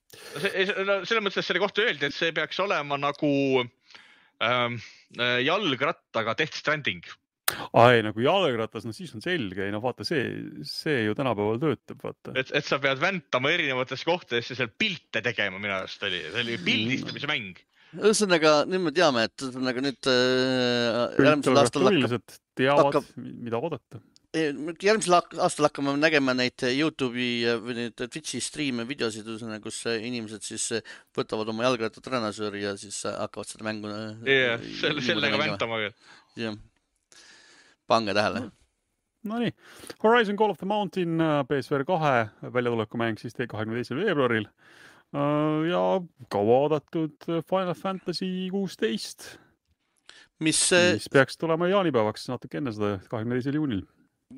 [0.88, 3.32] no selles mõttes, et selle kohta öeldi, et see peaks olema nagu
[3.62, 4.78] ähm,
[5.18, 7.06] äh, jalgrattaga Death Stranding.
[7.74, 10.22] aa ei, nagu jalgratas, no siis on selge, ei no vaata see,
[10.66, 12.34] see ju tänapäeval töötab, vaata.
[12.38, 16.56] et, et sa pead väntama erinevatesse kohtadesse seal pilte tegema, minu arust oli, see oli
[16.60, 16.64] Mm.
[16.68, 17.58] pildistamise mäng.
[17.98, 24.02] Ühesõnaga nüüd me teame, et ühesõnaga nüüd äh, järgmisel aastal hakkab, teavad hakkab-, mida oodata.
[24.34, 29.98] järgmisel aastal hakkame nägema neid Youtube'i äh, või neid Twitch'i striime, videosid, ühesõnaga, kus äh,
[30.06, 33.90] inimesed siis äh, võtavad oma jalgrattatrenasööri ja siis äh, hakkavad seda mängu.
[34.28, 35.42] jah, selle, sellega.
[35.44, 35.82] väntama.
[36.38, 36.56] jah,
[37.90, 38.50] pange tähele.
[39.22, 39.52] Nonii,
[40.02, 44.46] Horizon Call of the Mountain äh, PSVR kahe väljatulekumäng siis kahekümne teisel veebruaril.
[45.12, 45.84] Ja
[46.30, 49.26] kaua oodatud äh, Final Fantasy kuusteist,
[50.38, 53.82] mis äh, mis peaks tulema jaanipäevaks natuke enne seda, kahekümne teisel juunil.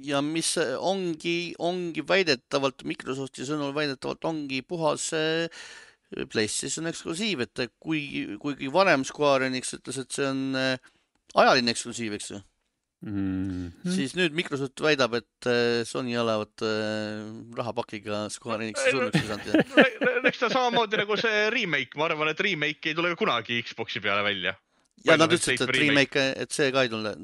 [0.03, 5.63] ja mis äh, ongi, ongi väidetavalt, Microsofti sõnul väidetavalt ongi puhas äh,
[6.33, 10.91] PlayStation eksklusiiv, et kui, kuigi varem Square Enix ütles, et see on äh,
[11.35, 12.41] ajaline eksklusiiv, eks ju
[13.03, 13.95] Mm mm., -hmm.
[13.97, 17.23] siis nüüd Microsoft väidab, et äh, Sony olevat äh,
[17.59, 19.83] rahapakiga Square Enixi surnuks visanud
[20.31, 24.23] eks ta samamoodi nagu see remake, ma arvan, et remake ei tule kunagi Xbox'i peale
[24.27, 24.55] välja.
[25.07, 27.15] Ja nad ütlesid, et remake, et see ka ei tule.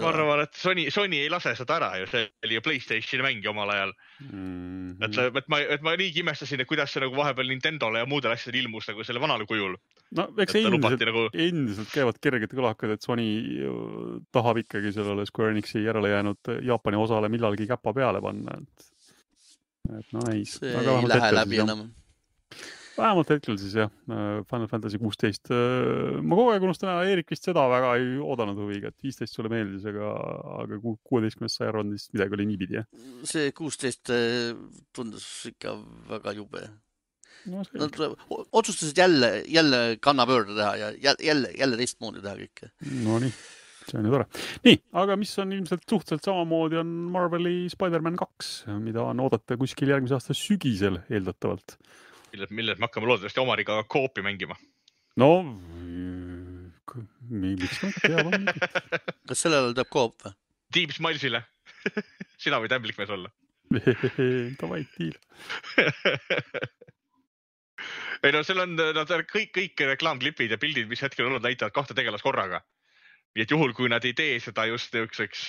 [0.00, 3.50] ma arvan, et Sony, Sony ei lase seda ära ju, see oli ju Playstationi mäng
[3.52, 3.94] omal ajal.
[4.28, 8.08] Mm et, et ma, et ma niigi imestasin, et kuidas see nagu vahepeal Nintendole ja
[8.08, 9.76] muudele asjadele ilmus nagu selle vanal kujul.
[10.18, 13.28] no eks endiselt, nagu, endiselt käivad kerged kõlakad, et Sony
[13.60, 13.74] ju
[14.34, 18.90] tahab ikkagi sellele Square Enixi järele jäänud Jaapani osale millalgi käpa peale panna, et,
[20.00, 20.58] et nice.
[20.58, 21.88] see ei lähe läbi enam.
[22.98, 23.90] Vähemalt hetkel siis jah,
[24.50, 25.50] Final Fantasy kuusteist.
[25.50, 29.50] ma kogu aeg unustan ära, Eerik vist seda väga ei oodanud huviga, et viisteist sulle
[29.52, 30.10] meeldis, aga,
[30.64, 32.88] aga ku- kuueteistkümnest sa ei arvanud vist midagi oli niipidi jah?
[33.28, 34.10] see kuusteist
[34.96, 35.76] tundus ikka
[36.10, 36.64] väga jube.
[37.48, 37.94] no Nad
[38.52, 42.68] otsustasid jälle, jälle kannapöörde teha ja jälle, jälle, jälle teistmoodi teha kõike.
[43.04, 43.30] Nonii,
[43.88, 44.26] see on ju tore.
[44.66, 49.94] nii, aga mis on ilmselt suhteliselt samamoodi, on Marveli Spider-man kaks, mida on oodata kuskil
[49.94, 51.78] järgmise aasta sügisel eeldatavalt.
[52.32, 54.56] milles, milles me hakkame loodetavasti Omariga koopi mängima.
[55.16, 55.32] no
[57.28, 58.78] miks mitte, hea loomulikult.
[59.28, 60.34] kas sellel ajal teeb Coop või?
[60.74, 61.42] Team Smilesile.
[62.42, 63.30] sina võid ämblikmees olla.
[64.60, 65.14] Davai, deal.
[68.24, 71.46] ei no seal on nad on kõik, kõik reklaamklipid ja pildid, mis hetkel on olnud,
[71.46, 72.62] näitavad kahte tegelast korraga.
[73.36, 75.42] nii et juhul, kui nad ei tee seda just niisuguseks,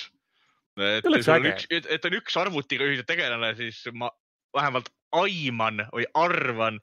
[0.83, 4.11] et, et et on üks arvutiga ühine tegelane, siis ma
[4.55, 6.79] vähemalt aiman või arvan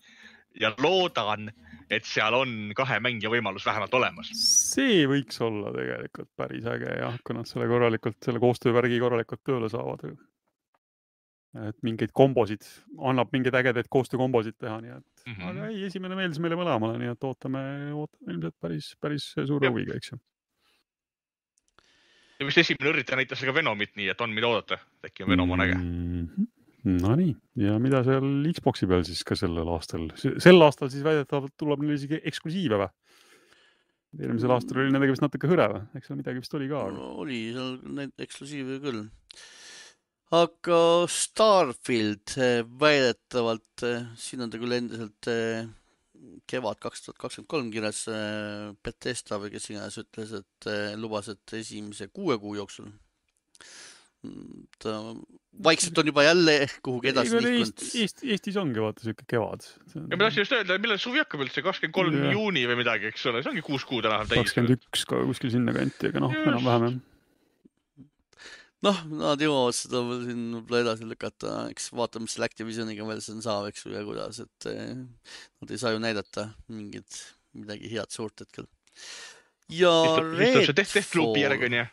[0.60, 1.50] ja loodan,
[1.90, 4.30] et seal on kahe mängija võimalus vähemalt olemas.
[4.34, 9.70] see võiks olla tegelikult päris äge jah, kui nad selle korralikult, selle koostöövärgi korralikult tööle
[9.72, 10.16] saavad.
[11.66, 12.66] et mingeid kombosid,
[13.00, 15.34] annab mingeid ägedaid koostöökombosid teha, nii et mm.
[15.34, 15.50] -hmm.
[15.50, 17.62] aga ei, esimene meeldis meile mõlemale, nii et ootame,
[17.92, 20.18] ootame ilmselt päris, päris suure huviga, eks ju.
[22.40, 24.78] ja vist esimene üritaja näitas ka Venomit, nii et on, mida oodata.
[25.04, 25.78] äkki on Venom on äge.
[25.80, 26.55] -hmm.
[26.86, 31.82] Nonii, ja mida seal Xbox'i peal siis ka sellel aastal, sel aastal siis väidetavalt tuleb
[31.82, 32.92] neil isegi eksklusiive või?
[34.16, 37.08] eelmisel aastal oli nendega vist natuke hõre või, eks seal midagi vist oli ka aga....
[37.22, 39.02] oli seal neid eksklusiive küll.
[40.36, 40.78] aga
[41.12, 43.86] Starfield eh, väidetavalt,
[44.20, 45.66] siin on ta küll endiselt eh,
[46.48, 48.04] kevad kaks tuhat kakskümmend kolm kirjas,
[48.84, 52.88] Betesta või kes iganes ütles, et eh, lubas, et esimese kuue kuu jooksul.
[54.82, 54.98] Ta
[55.64, 56.54] vaikselt on juba jälle
[56.84, 57.84] kuhugi edasi Eest, liikunud.
[58.02, 59.66] Eest, Eestis ongi vaata siuke kevad.
[59.94, 63.26] ja ma tahtsin just öelda, millal suvi hakkab üldse, kakskümmend kolm juuni või midagi, eks
[63.30, 64.42] ole, see ongi kuus kuud enam täis.
[64.42, 68.04] kakskümmend üks ka kuskil sinnakanti, aga noh, enam-vähem jah.
[68.88, 73.24] noh, nad jõuavad seda veel siin võib-olla edasi lükata, eks vaatame, mis selle Activisioniga veel
[73.24, 74.92] siin saab, eks ju, ja kuidas, et eh,
[75.62, 77.22] nad ei saa ju näidata mingit,
[77.56, 78.68] midagi head suurt hetkel.
[79.72, 81.86] ja mis tuleb see Death, Deathloopi järg onju,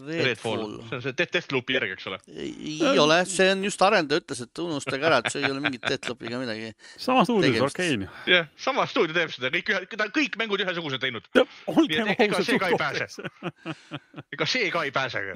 [0.00, 2.18] Redfall, see on see Death, Deathloopi järg, eks ole.
[2.32, 5.84] ei, ole, see on just arendaja ütles, et unustage ära, et see ei ole mingit
[5.84, 6.70] Deathloopiga midagi.
[6.96, 8.08] sama stuudios Tegemist.
[8.08, 8.08] Arkane.
[8.32, 12.56] jah, sama stuudio teeb seda, kõik ühe, ta on kõik mängud ühesugused teinud, ega see
[12.62, 13.20] ka ei suhtes.
[14.38, 15.26] ega see ka ei pääse.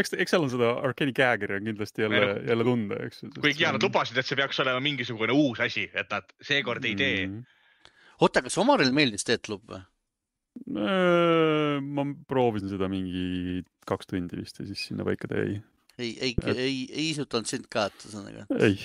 [0.00, 3.84] eks, eks seal on seda Arkane'i käekirja kindlasti jälle jälle tunda, eks kuigi ja nad
[3.84, 7.22] lubasid, et see peaks olema mingisugune uus asi, et nad seekord ei tee.
[7.26, 7.44] mm..
[8.24, 9.84] oota, kas Omaril meeldis Deathloop või?
[10.70, 15.60] Ma proovisin seda mingi kaks tundi vist ja siis sinna paika ta jäi.
[16.00, 18.46] ei, ei, ei, ei isutanud sind ka, et ühesõnaga.
[18.66, 18.76] ei,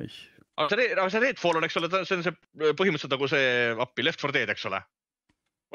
[0.00, 0.10] ei.
[0.62, 2.34] aga see, aga see Redfall on, eks ole, see on see
[2.78, 3.48] põhimõtteliselt nagu see
[3.86, 4.82] appi Left 4 Dead, eks ole.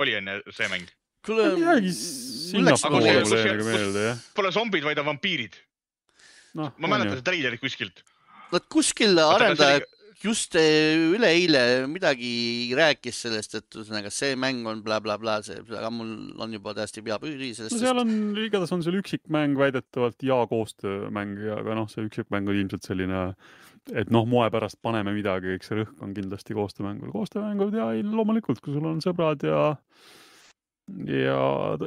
[0.04, 0.88] oli enne see mäng.
[1.28, 1.48] kuule,
[1.92, 4.22] sinnapoole nagu- mulle kus- jäi nagu meelde jah.
[4.38, 5.58] Pole zombid, vaid on vampiirid.
[6.58, 8.04] noh, ma mäletan seda treilerit kuskilt.
[8.52, 9.82] Nad kuskil arendaja
[10.24, 16.12] just eh, üleeile midagi rääkis sellest, et ühesõnaga see mäng on blablabla, see, aga mul
[16.44, 17.84] on juba täiesti pea püri sellest no.
[17.84, 18.12] seal on,
[18.42, 23.26] igatahes on seal üksikmäng väidetavalt ja koostöömäng, aga noh, see üksikmäng on ilmselt selline,
[23.94, 27.14] et noh, moe pärast paneme midagi, eks see rõhk on kindlasti koostöömängul.
[27.14, 29.68] koostöömängud ja ei, loomulikult, kui sul on sõbrad ja
[30.88, 31.40] ja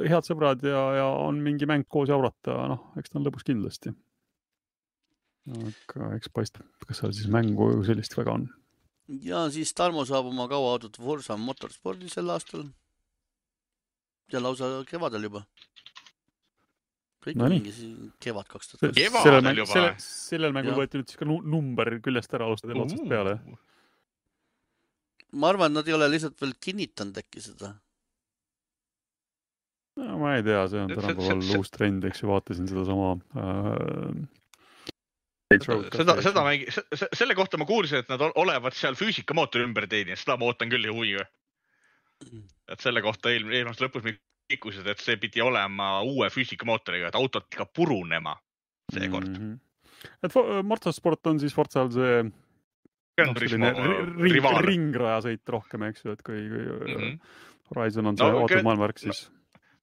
[0.05, 3.93] head sõbrad ja, ja on mingi mäng koos jaurata, noh, eks ta on lõbus kindlasti.
[5.49, 8.49] Aga eks paistab, kas seal siis mängu sellist väga on.
[9.25, 12.67] ja siis Tarmo saab oma kauaoodatud Forsa motorspordi sel aastal.
[14.31, 15.41] ja lausa kevadel juba.
[17.25, 17.59] kõik Nonii.
[17.59, 19.23] mingi siin kevad kaks tuhat kakskümmend.
[19.25, 20.05] sellel mäng- juba selle- või?
[20.05, 23.39] sellel mängul võeti nüüd siuke nu- number küljest ära, alustati jälle otsast peale.
[25.31, 27.73] ma arvan, et nad ei ole lihtsalt veel kinnitanud äkki seda.
[29.97, 34.27] no ma ei tea, see on tänapäeval uus trend, eks ju, vaatasin sedasama äh,.
[35.95, 36.67] seda, seda mängi,
[37.13, 40.71] selle kohta ma kuulsin, et nad ol- olevat seal füüsikamootori ümber teeninud, seda ma ootan
[40.71, 41.25] küll huviga.
[42.71, 44.05] et selle kohta eelmine, eelmise aasta lõpus
[44.51, 48.35] liikusid, et see pidi olema uue füüsikamootoriga, et autot ikka purunema
[48.93, 49.41] seekord mm.
[49.41, 49.51] mm.
[49.51, 50.07] -hmm.
[50.23, 52.23] et Fo- Motorsport on siis Forzal see
[53.17, 53.61] ring,
[54.21, 54.61] rivaal.
[54.65, 57.01] ringrajasõit rohkem, eks ju, et kui, kui mm.
[57.01, 57.19] -hmm.
[57.75, 59.40] Horizon on see No, no, autod maailmavärk, siis no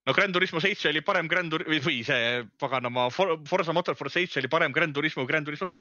[0.09, 4.39] Gran Turismo seitse oli parem Gran Tur- või, või see paganama For- Forza Motorsport seitse
[4.41, 5.71] oli parem Gran Turismo, Gran Turismo.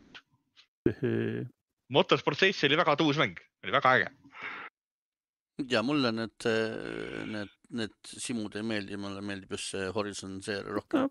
[1.96, 4.10] Motorsport seitse oli väga tuus mäng, oli väga äge.
[5.70, 6.44] ja mulle need,
[7.32, 11.08] need, need simud ei meeldi, mulle meeldib just see Horizon seeria rohkem.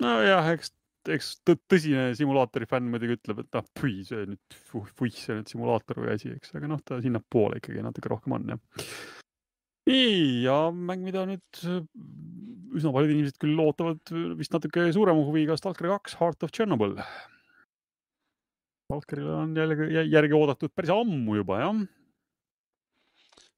[0.00, 0.70] nojah, eks,
[1.12, 4.56] eks tõ- tõsine simulaatori fänn muidugi ütleb, et ah, pui, see nüüd,
[4.96, 8.54] puih, see nüüd simulaator või asi, eks, aga noh, ta sinnapoole ikkagi natuke rohkem on
[8.54, 8.86] jah.
[9.88, 11.80] nii, ja mäng, mida nüüd äh,
[12.78, 16.94] üsna paljud inimesed küll ootavad vist natuke suurema huviga, Stalker kaks, Heart of Chernobyl.
[18.92, 21.82] Valkerile on jällegi jä- järgi oodatud päris ammu juba jah.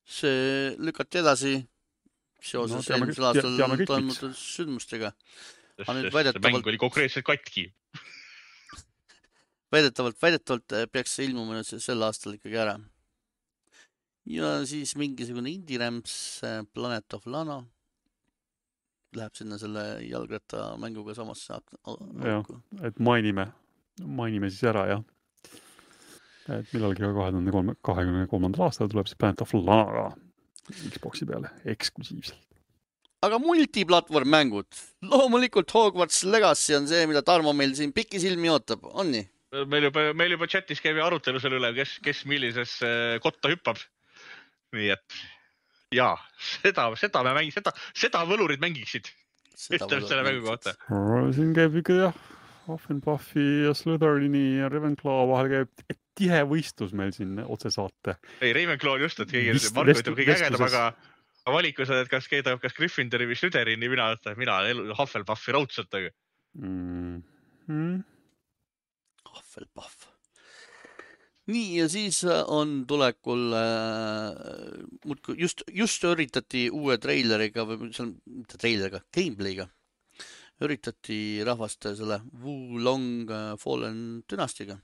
[0.04, 1.52] see lükati edasi
[2.44, 3.54] seoses No eelmisel aastal
[3.88, 5.10] toimunud sündmustega.
[5.80, 7.64] Aga nüüd väidetavalt- mäng oli konkreetselt katki.
[9.74, 12.76] väidetavalt, väidetavalt äh, peaks see ilmuma nüüd se- sel aastal ikkagi ära.
[14.26, 17.62] Ja siis mingisugune indie-rämps äh, Planet of Lana
[19.14, 22.58] läheb sinna selle jalgrattamänguga samasse auku.
[22.82, 23.48] et mainime,
[24.02, 25.04] mainime siis ära jah.
[26.48, 30.10] et millalgi kahe tuhande kolme, kahekümne kolmandal aastal tuleb siis Planet of Lana
[30.72, 32.40] Xbox'i peale eksklusiivselt.
[33.24, 34.68] aga multiplatvorm mängud,
[35.04, 39.28] loomulikult Hogwarts Legacy on see, mida Tarmo meil siin pikisilmi ootab, on nii?
[39.70, 42.88] meil juba, meil juba chatis käib ju arutelu selle üle, kes, kes millisesse
[43.22, 43.78] kotta hüppab.
[44.76, 45.18] Nii et
[45.94, 49.10] ja seda, seda me mängime, seda, seda võlurid mängiksid,
[49.70, 50.74] ütleme selle mängu kohta.
[51.36, 52.22] siin käib ikka jah,
[52.64, 58.18] Huffenpuffi ja Slytherini ja Ravenclaw vahel käib tihe võistlus meil siin otsesaate.
[58.40, 62.46] ei, Ravenclaw on just, et keegi Marko ütleb kõige ägedam, aga valikus, et kas keegi
[62.46, 64.60] tahab, kas Gryffindori või Slytherini, mina ütlen, mina
[64.98, 66.14] Hufflepuffi raudselt, aga
[66.54, 67.22] Mm
[67.68, 68.02] -hmm.
[69.34, 70.13] Hufflepuff.
[71.50, 78.14] Nii ja siis äh, on tulekul äh, muudkui just, just üritati uue treileriga või seal,
[78.24, 79.68] mitte treileriga, gameplay'ga
[80.64, 84.78] üritati rahvast selle Wulong äh, Fallen dünastiaga.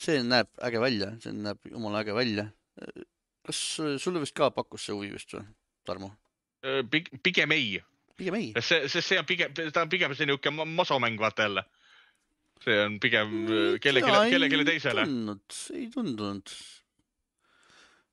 [0.00, 2.50] see näeb äge välja, see näeb jumala äge välja.
[3.44, 3.58] kas
[4.00, 5.44] sulle vist ka pakkus see huvi vist või,
[5.84, 6.14] Tarmo?
[6.92, 7.80] pig- pigem ei,
[8.16, 8.52] pigem ei.
[8.60, 11.64] see, sest see on pigem, ta on pigem see niisugune masomäng, vaata jälle.
[12.64, 15.06] See on pigem äh, kellelegi, kellelegi teisele.
[15.76, 16.52] ei tundunud.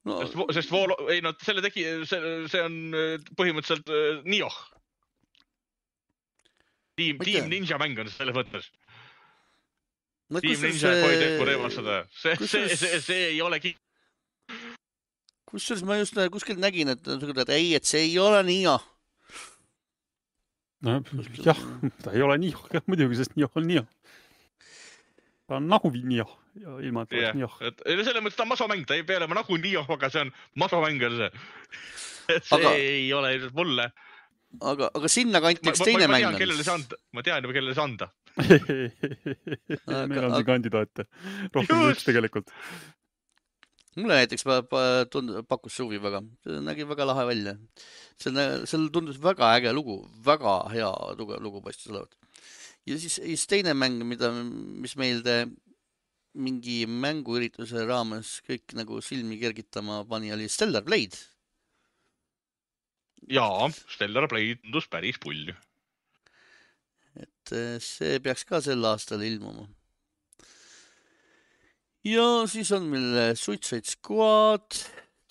[0.08, 4.58] no sest, sest Voolo, ei no selle tegi, see, see on äh, põhimõtteliselt äh, Nioh.
[6.98, 7.50] tiim, tiim.
[7.52, 8.72] Ninja mäng on selles mõttes.
[10.32, 12.02] no tiim Ninja see, teevad seda.
[12.12, 13.76] see, see, kusjuures- see, see ei ole ki-,
[15.52, 18.88] kusjuures ma just kuskilt nägin, et, et ei, et see ei ole nii jah.
[20.88, 21.02] no
[21.44, 21.62] jah,
[22.06, 22.56] ta ei ole nii,
[22.88, 23.84] muidugi, sest nii on nii.
[25.48, 26.26] Ta on nagu nii,
[26.84, 27.70] ilma et jah oleks nii.
[27.70, 30.26] et ei, selles mõttes ta on masomäng, ta ei pea olema nagu Nioh, aga see
[30.26, 31.30] on masomäng on see.
[32.36, 33.88] et see Aga- ei ole ilmselt mulle.
[34.74, 36.76] aga, aga sinnakanti üks ma, teine mäng tean, on kellele see.
[36.76, 38.12] anda, ma tean juba, kellele see anda.
[40.12, 41.08] meil on siin kandidaate
[41.56, 42.52] rohkem kui üks tegelikult.
[43.98, 44.46] mulle näiteks
[45.14, 47.56] tund-, pakkus see huvi väga, see nägi väga lahe välja.
[48.20, 52.14] selle, seal tundus väga äge lugu, väga hea tugev lugu paistis olevat.
[52.88, 55.42] Ja siis, siis teine mäng, mida, mis meil te
[56.38, 61.18] mingi mänguürituse raames kõik nagu silmi kergitama pani, oli Stellar Blade.
[63.34, 65.50] jaa, Stellar Blade tundus päris pull.
[67.18, 69.68] et eh, see peaks ka sel aastal ilmuma.
[72.06, 74.84] ja siis on meil eh, Suicide Squad,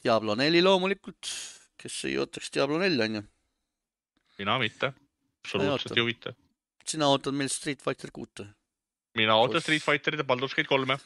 [0.03, 1.31] Diablo neli loomulikult,
[1.79, 3.23] kes ei ootaks Diablo nelja onju.
[4.43, 4.93] mina mitte,
[5.45, 6.35] absoluutselt ei huvita.
[6.91, 8.47] Sina ootad meil Street Fighter kuute.
[9.17, 10.99] mina ootan Street Fighterit ja Baldur's Gate kolme.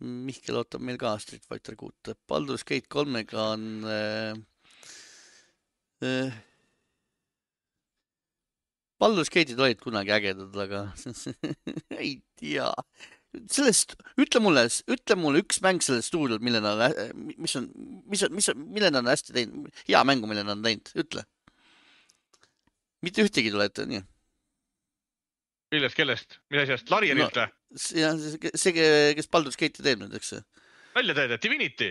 [0.00, 2.16] Mihkel ootab meil ka Street Fighter kuute.
[2.28, 4.38] Baldur's Gate kolmega on äh,.
[6.00, 6.32] Äh,
[9.00, 10.82] Baldur's Gate'id olid kunagi ägedad, aga
[12.02, 12.68] ei tea.
[13.48, 16.82] sellest, ütle mulle, ütle mulle üks mäng sellest stuudiolt, mille nad,
[17.16, 17.68] mis on,
[18.10, 20.92] mis on, mis on, mille nad on hästi teinud, hea mängu, mille nad on teinud,
[21.04, 21.24] ütle.
[23.06, 24.02] mitte ühtegi ei tule ette, nii.
[25.74, 27.48] millest, kellest, mis asjast, Larianilt või?
[28.00, 28.74] jah, see, see,
[29.18, 30.40] kes Baldur's Gate'i teeb nüüd, eks ju.
[30.96, 31.90] välja teed, Divinity.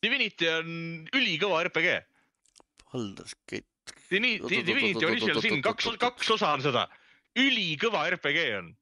[0.00, 0.70] Divinity on
[1.14, 1.98] ülikõva RPG.
[2.90, 3.66] Baldur's Gate.
[4.10, 6.86] Divinity, Original Sin kaks kaks osa on seda.
[7.38, 8.72] ülikõva RPG on.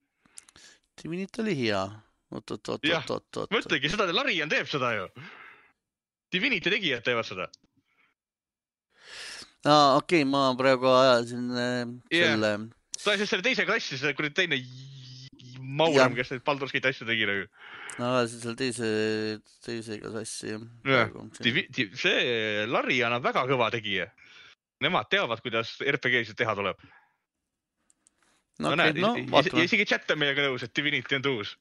[1.03, 1.83] Divinity oli hea.
[2.33, 3.53] oot, oot, oot, oot, oot, oot.
[3.53, 5.09] mõtlegi seda, Larian teeb seda ju.
[6.33, 7.49] Divinity tegijad teevad seda.
[9.65, 11.79] aa, okei okay,, ma praegu ajasin äh,
[12.15, 12.35] Jah.
[12.35, 12.53] selle
[13.05, 15.75] ta siis selle teise klassi, see kuradi teine Jah.
[15.79, 17.47] Mauram, kes neid Baldur's Gate asju tegi nagu.
[17.99, 18.89] no selle teise,
[19.65, 21.11] teisega sassi jah
[21.99, 24.09] see Larian on väga kõva tegija.
[24.85, 26.81] Nemad teavad, kuidas RPG-sid teha tuleb.
[28.59, 29.67] no no okei näed, no ja vaatame.
[29.69, 31.55] isegi chat on meiega nõus, et Divinity on tuus.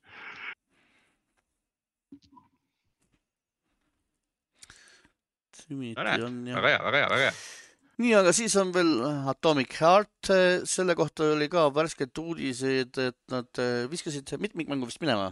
[5.67, 6.61] Divinity no on jah.
[6.61, 7.66] väga hea, väga hea, väga hea.
[8.01, 8.91] nii, aga siis on veel
[9.31, 10.31] Atomic Heart,
[10.69, 15.31] selle kohta oli ka värsked uudised, et nad äh, viskasid mitmikmängu vist minema.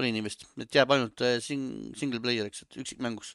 [0.00, 3.34] oli nii vist, et jääb ainult äh, sing-, single player'iks, et üksikmängus.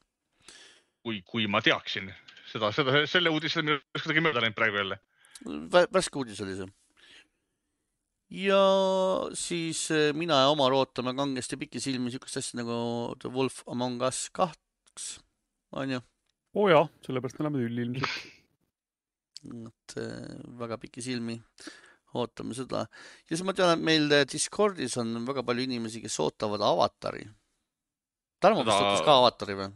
[1.03, 2.09] kui, kui ma teaksin
[2.51, 4.99] seda, seda, selle uudise on minust kuidagi mööda läinud praegu jälle.
[5.93, 6.69] värske uudis oli see.
[8.43, 8.61] ja
[9.37, 12.79] siis äh, mina ja Omar ootame kangesti pikisilmi siukest asja nagu
[13.19, 15.19] The Wolf Among Us kaks,
[15.71, 16.01] onju.
[16.55, 18.35] oo oh jaa, sellepärast me läheme tülli ilmselt.
[19.45, 21.37] Et äh, väga pikisilmi
[22.17, 22.85] ootame seda.
[23.27, 27.25] ja siis ma tean, et meil äh, Discordis on väga palju inimesi, kes ootavad avatari.
[28.41, 29.73] Tarmo, kas sa Seda- ootas ka avatari või?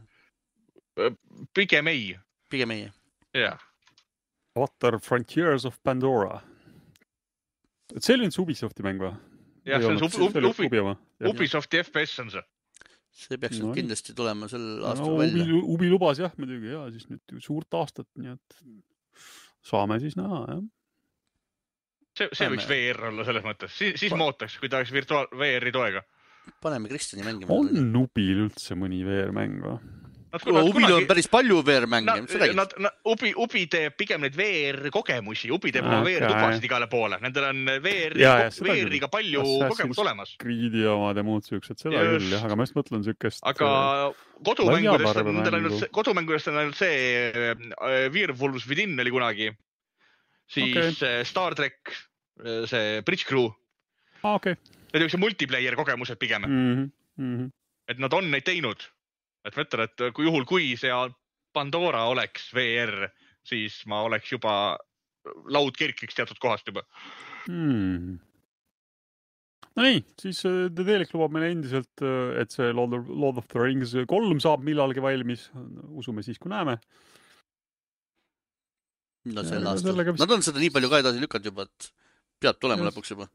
[1.55, 2.15] pigem ei,
[2.51, 2.87] pigem ei.
[3.33, 3.59] jah.
[4.55, 6.41] Avatar Frontiers of Pandora.
[7.95, 9.13] et see oli nüüd see Ubisofti mäng või?
[9.67, 10.97] jah, see on see Ubi- Ubi- Ubi-.
[11.31, 12.43] Ubisofti FPS on see.
[13.11, 16.85] see peaks No kindlasti tulema sel no aastal Ubi välja., Ubi lubas jah muidugi ja
[16.93, 18.59] siis nüüd suurt aastat, nii et
[19.65, 20.61] saame siis näha jah.
[22.17, 25.29] see, see võiks VR olla selles mõttes, siis, siis ma ootaks, kui ta oleks virtuaal,
[25.37, 26.03] VR-i toega.
[26.63, 27.53] paneme Kristjani mängima.
[27.53, 29.79] on Ubil üldse mõni VR-mäng või?
[30.31, 32.55] Nad kuule, Ubil on kunagi, päris palju VR-mänge, mis sa nad, räägid?
[32.55, 36.13] nad, nad, Ubi, Ubi teeb pigem neid VR-kogemusi, Ubi teeb oma Okei.
[36.21, 38.15] VR-tubasid igale poole, nendel on küll.
[38.63, 39.41] VR-iga palju
[39.73, 40.31] kogemust olemas.
[40.39, 42.13] Creed'i omad ja muud siuksed, seda Just.
[42.23, 43.43] küll jah, aga ma just mõtlen siukest.
[43.51, 43.71] aga
[44.47, 46.95] kodumängudest on nendel ainult kodumängudest on ainult see
[47.31, 49.51] äh, Werewolves Within oli kunagi.
[50.51, 51.25] siis okay.
[51.27, 51.91] Star track,
[52.71, 53.49] see Bridge Crew,
[54.23, 54.55] aa, okei.
[54.93, 57.51] need olid multiplayer kogemused pigem mm, Mhm, -hmm.
[57.91, 58.79] et nad on neid teinud.
[59.45, 60.91] Et ma ütlen, et kui juhul, kui see
[61.53, 63.09] Pandora oleks VR,
[63.43, 64.77] siis ma oleks juba,
[65.51, 66.83] laud kerkiks teatud kohast juba.
[67.47, 68.19] Hmm.
[69.75, 72.01] Nonii, siis äh, The Delic lubab meile endiselt,
[72.41, 75.45] et see Lord of, Lord of the Rings kolm saab millalgi valmis.
[75.95, 76.77] usume siis, kui näeme.
[79.31, 81.91] no Ja sel aastal vist- Nad on seda nii palju ka edasi lükanud juba, et
[82.41, 82.97] peab tulema Just.
[82.97, 83.27] lõpuks juba.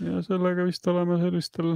[0.00, 1.74] ja sellega vist oleme sellistel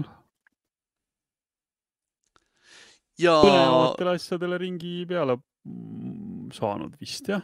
[3.20, 7.42] ja põnevatele asjadele ringi peale mm, saanud vist jah.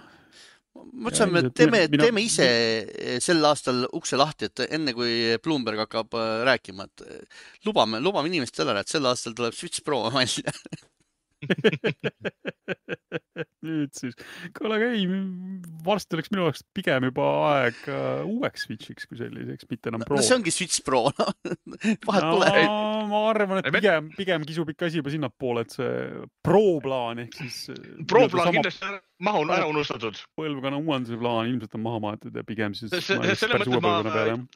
[0.74, 2.46] mõtlesime, et teeme, mina- teeme ise
[3.24, 8.32] sel aastal ukse lahti, et enne kui Bloomberg hakkab äh, rääkima, et äh, lubame, lubame
[8.32, 10.52] inimestele ära, et sel aastal tuleb Switch Pro välja.
[13.66, 14.14] nüüd siis,
[14.56, 15.04] kuule aga ei,
[15.86, 20.18] varsti oleks minu jaoks pigem juba aeg äh, uueks Switchiks kui selliseks, mitte enam Pro
[20.18, 21.32] no see ongi Switch Pro, noh.
[22.08, 22.50] vahet pole.
[22.66, 23.06] no,.
[23.12, 25.94] ma arvan, et pigem, pigem kisub ikka asi juba sinnapoole, et see
[26.46, 27.56] Pro plaan ehk siis.
[28.10, 28.52] Pro plaan.
[28.58, 30.18] kindlasti maha on ära unustatud.
[30.38, 32.90] põlvkonna uuenduse plaan ilmselt on maha maetud ja pigem siis.
[32.94, 34.46] Se- se- ma just selle päris mõttes ma-.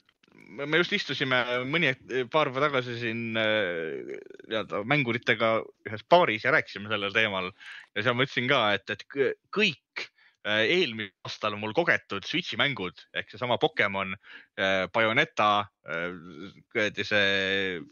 [0.46, 1.38] Me just istusime
[1.68, 1.92] mõni,
[2.32, 4.12] paar päeva tagasi siin äh,
[4.48, 5.50] nii-öelda mänguritega
[5.88, 7.50] ühes baaris ja rääkisime sellel teemal.
[7.96, 10.06] Ja seal ma ütlesin ka, et, et kõ- kõik
[10.46, 14.14] äh, eelmisel aastal mul kogetud Switch'i mängud ehk seesama Pokemon,
[14.94, 15.66] Bayoneta,
[16.72, 17.82] kuradi see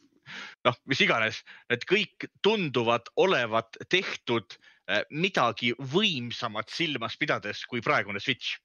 [0.65, 1.41] noh, mis iganes,
[1.71, 8.59] need kõik tunduvad olevat tehtud äh, midagi võimsamat silmas pidades kui praegune Switch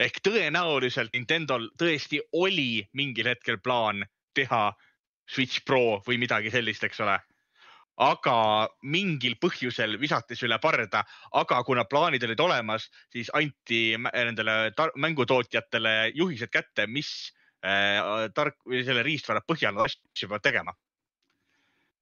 [0.00, 4.04] ehk tõenäoliselt Nintendo'l tõesti oli mingil hetkel plaan
[4.36, 4.70] teha
[5.30, 7.18] Switch Pro või midagi sellist, eks ole.
[8.00, 8.34] aga
[8.88, 11.02] mingil põhjusel visati see üle parda,
[11.36, 17.10] aga kuna plaanid olid olemas, siis anti mä- nendele mängutootjatele juhised kätte, mis
[17.60, 20.74] äh, tark või selle riistvara põhjal asju peavad tegema.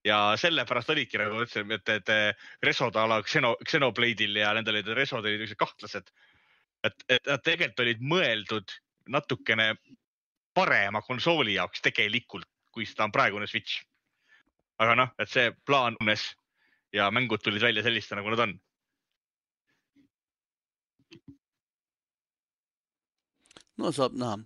[0.04, 4.78] ja sellepärast olidki nagu ma ütlesin, et, et resod a la Xeno, Xenoblade'il ja nendel
[4.78, 6.12] olid resod olid niisugused kahtlased
[6.86, 8.74] et, et nad tegelikult olid mõeldud
[9.14, 9.72] natukene
[10.54, 13.82] parema konsooli jaoks tegelikult, kui seda on praegune Switch.
[14.78, 16.22] aga noh, et see plaan unes
[16.94, 18.52] ja mängud tulid välja sellistena, nagu nad on.
[23.78, 24.38] no saab näha.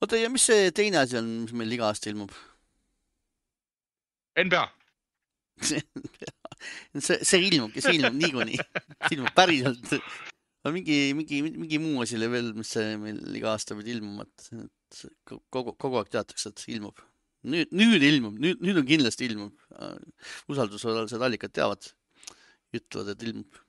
[0.00, 2.34] oota, ja mis see teine asi on, mis meil iga aasta ilmub?
[4.38, 4.64] NBA,
[5.68, 5.80] see,
[7.22, 9.94] see ilmubki, see ilmub niikuinii, see ilmub päriselt.
[10.68, 14.50] No mingi, mingi, mingi muu asi oli veel, mis meil iga aasta pidi ilmuma, et
[14.58, 15.00] et
[15.52, 17.00] kogu, kogu aeg teatakse, et ilmub.
[17.48, 19.64] nüüd, nüüd ilmub, nüüd, nüüd on kindlasti ilmub.
[20.52, 21.90] usaldusväärsed allikad teavad,
[22.76, 23.60] ütlevad, et ilmub.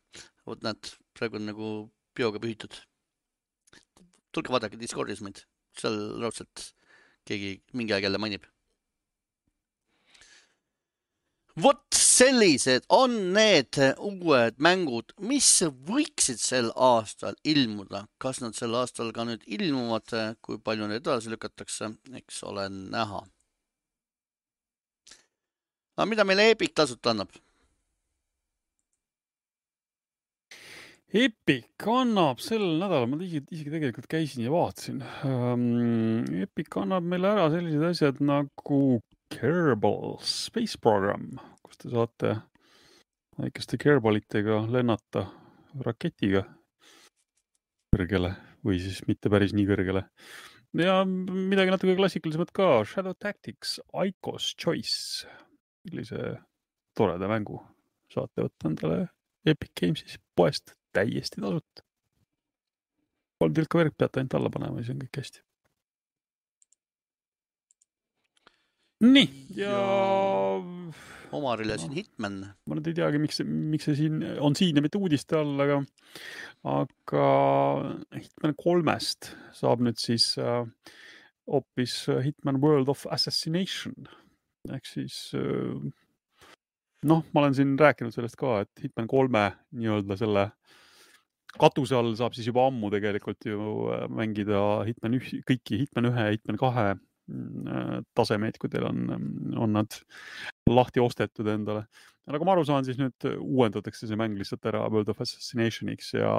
[0.49, 1.71] vot näed, praegu on nagu
[2.17, 2.75] bioga pühitud.
[4.35, 5.45] tulge vaadake Discordis meid,
[5.79, 6.71] seal raudselt
[7.29, 8.45] keegi mingi aeg jälle mainib
[11.63, 15.49] vot sellised on need uued mängud, mis
[15.87, 18.05] võiksid sel aastal ilmuda.
[18.17, 23.21] kas nad sel aastal ka nüüd ilmuvad, kui palju neid edasi lükatakse, eks ole näha.
[25.99, 27.31] aga mida meile Epic tasuta annab?
[31.09, 35.63] Epic annab sel nädalal, ma isegi, isegi tegelikult käisin ja vaatasin um,.
[36.43, 38.99] Epic annab meile ära sellised asjad nagu
[39.29, 41.31] Kerbal Space Program,
[41.63, 42.35] kus te saate
[43.39, 45.27] väikeste kerbalitega lennata
[45.85, 46.43] raketiga
[47.93, 48.33] kõrgele
[48.65, 50.03] või siis mitte päris nii kõrgele.
[50.77, 55.27] ja midagi natuke klassikalisemat ka, Shadow Tactics, Icos Choice.
[55.87, 56.35] sellise
[56.97, 57.61] toreda mängu
[58.11, 59.07] saate võtta endale
[59.47, 61.85] Epic Games'is poest täiesti tasuta.
[63.39, 65.48] kolm tilka verd peate ainult alla panema siis on kõik hästi.
[69.03, 69.29] Nii.
[69.57, 70.99] Ja, ja
[71.31, 72.39] Omarile siin Hitman.
[72.65, 75.79] ma nüüd ei teagi, miks, miks see siin on siin ja mitte uudiste all, aga,
[76.71, 77.25] aga
[78.15, 80.63] Hitman kolmest saab nüüd siis äh,
[81.49, 84.09] hoopis äh, Hitman World of Assassination.
[84.73, 85.77] Ehk siis äh,
[87.09, 89.45] noh, ma olen siin rääkinud sellest ka, et Hitman kolme
[89.77, 90.49] nii-öelda selle
[91.59, 96.31] katuse all saab siis juba ammu tegelikult ju äh, mängida Hitman üh-, kõiki Hitman ühe,
[96.35, 96.89] Hitman kahe
[98.17, 99.03] tasemeid, kui teil on,
[99.59, 99.99] on nad
[100.69, 101.85] lahti ostetud endale.
[102.29, 106.33] nagu ma aru saan, siis nüüd uuendatakse see mäng lihtsalt ära World of Assassinationiks ja,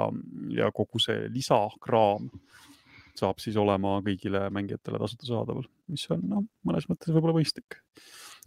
[0.55, 2.29] ja kogu see lisakraam
[3.19, 7.81] saab siis olema kõigile mängijatele tasuta saadaval, mis on noh, mõnes mõttes võib-olla mõistlik.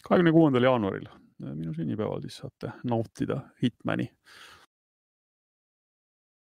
[0.05, 1.09] kahekümne kuuendal jaanuaril,
[1.45, 4.09] minu sünnipäeval siis saate nautida Hitmani.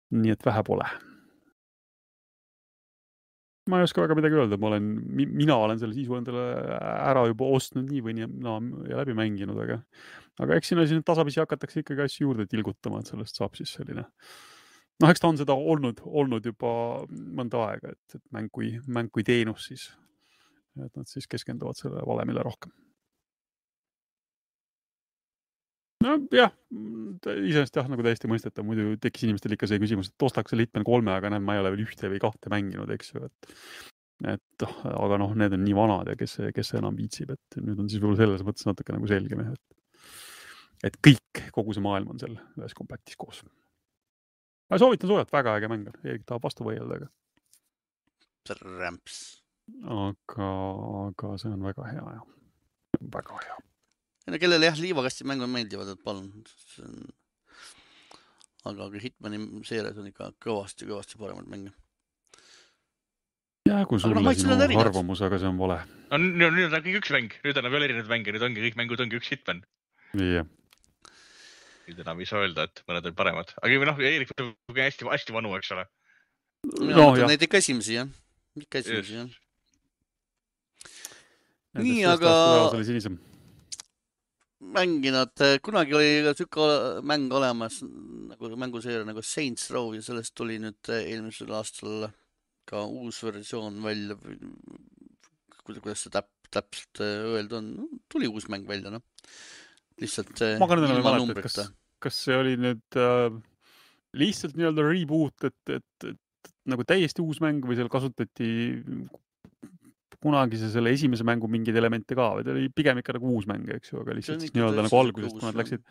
[0.10, 0.90] nii et vähe pole
[3.70, 6.46] ma ei oska väga midagi öelda, ma olen, mina olen selle sisu endale
[6.82, 9.80] ära juba ostnud nii või naa no, ja läbi mänginud, aga,
[10.44, 14.06] aga eks sinna siis tasapisi hakatakse ikkagi asju juurde tilgutama, et sellest saab siis selline.
[15.00, 16.74] noh, eks ta on seda olnud, olnud juba
[17.10, 19.90] mõnda aega, et, et mäng kui, mäng kui teenus siis.
[20.80, 22.74] et nad siis keskenduvad sellele valemile rohkem
[26.04, 30.66] nojah, iseenesest jah, nagu täiesti mõistetav, muidu tekkis inimestel ikka see küsimus, et ostaks selle
[30.66, 33.54] Hitman kolme, aga näed, ma ei ole veel ühte või kahte mänginud, eks ju, et
[34.30, 37.80] et noh, aga noh, need on nii vanad ja kes, kes enam viitsib, et nüüd
[37.80, 42.12] on siis võib-olla selles mõttes natuke nagu selgem jah, et et kõik, kogu see maailm
[42.14, 43.44] on seal ühes komplektis koos.
[44.72, 47.10] aga soovitan soojalt, väga äge mäng on, Eerik tahab vastu vaielda, aga.
[48.52, 49.24] trämps.
[49.84, 50.52] aga,
[51.08, 52.22] aga see on väga hea ja
[53.16, 53.60] väga hea
[54.30, 56.30] no kellele jah, liivakastimängud meeldivad, et palun.
[58.70, 61.74] aga, aga Hitmani seerias on ikka kõvasti-kõvasti paremaid mänge.
[63.70, 65.82] jäägu sulle no, sinu arvamus, aga see on vale.
[66.14, 68.80] no nüüd on kõik üks mäng, nüüd enam ei ole erinevaid mänge, nüüd ongi kõik
[68.80, 69.62] mängud ongi üks Hitman.
[70.18, 70.48] jah
[71.90, 75.54] nüüd enam ei saa öelda, et mõned olid paremad, aga noh, Eerik on hästi-hästi vanu,
[75.58, 75.86] eks ole.
[76.86, 78.10] no, no neid ikka esimesi jah,
[78.60, 79.32] ikka esimesi jah.
[81.80, 82.34] nii, aga
[84.60, 86.66] mänginud, kunagi oli sihuke
[87.08, 92.10] mäng olemas nagu mänguseeria nagu Saints Row ja sellest tuli nüüd eelmisel aastal
[92.70, 94.18] ka uus versioon välja.
[95.64, 97.72] kuidas see täp-, täpselt öelda on,
[98.12, 99.04] tuli uus mäng välja, noh.
[100.02, 100.36] lihtsalt.
[100.60, 101.72] ma ka nüüd enam ei mäleta, et kas,
[102.04, 103.30] kas see oli nüüd äh,
[104.18, 108.50] lihtsalt nii-öelda reboot, et, et, et nagu täiesti uus mäng või seal kasutati
[110.18, 113.70] kunagise selle esimese mängu mingeid elemente ka või ta oli pigem ikka nagu uus mäng,
[113.76, 115.84] eks ju, aga lihtsalt siis nii-öelda nagu algusest, kui nad läksid,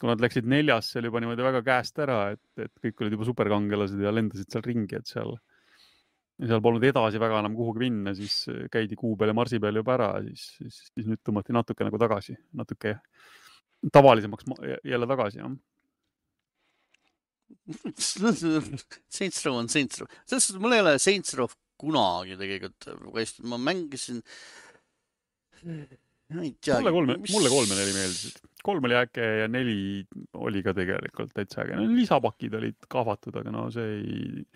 [0.00, 3.28] kui nad läksid neljas seal juba niimoodi väga käest ära, et, et kõik olid juba
[3.30, 5.36] superkangelased ja lendasid seal ringi, et seal,
[6.42, 8.42] seal polnud edasi väga enam kuhugi minna, siis
[8.72, 12.02] käidi kuu peal ja marsi peal juba ära, siis, siis, siis nüüd tõmmati natuke nagu
[12.02, 12.98] tagasi, natuke
[13.92, 14.52] tavalisemaks
[14.84, 15.56] jälle tagasi, jah.
[19.16, 21.48] Saints Row on Saints Row, selles suhtes mul ei ole Saints Row
[21.78, 22.90] kunagi tegelikult
[23.44, 24.22] ma mängisin.
[26.26, 26.82] teagi.
[26.82, 28.38] mulle kolme, mulle kolm ja neli meeldisid.
[28.66, 29.78] kolm oli äge ja neli
[30.34, 31.86] oli ka tegelikult täitsa äge no,.
[31.94, 34.46] lisapakid olid kahvatud, aga no see ei,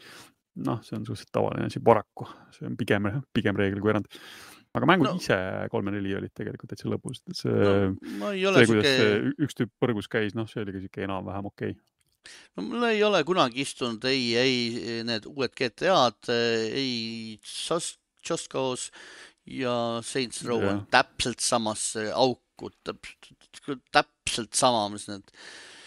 [0.66, 2.26] noh, see on suhteliselt tavaline asi, paraku.
[2.56, 4.10] see on pigem, pigem reegel kui erand.
[4.74, 5.14] aga mängud no.
[5.22, 5.38] ise
[5.70, 7.22] kolm ja neli olid tegelikult täitsa lõbus.
[7.30, 9.14] see no,, see, kuidas see
[9.47, 11.88] üks tüüp põrgus käis, noh, see oli ka sihuke enam-vähem okei okay
[12.56, 16.30] no mul ei ole kunagi istunud ei, ei need uued GTA-d,
[16.76, 18.90] ei Just, Just Cause
[19.51, 19.74] ja
[20.06, 25.32] Saints Row on täpselt samasse auku, täpselt, täpselt sama, mis need.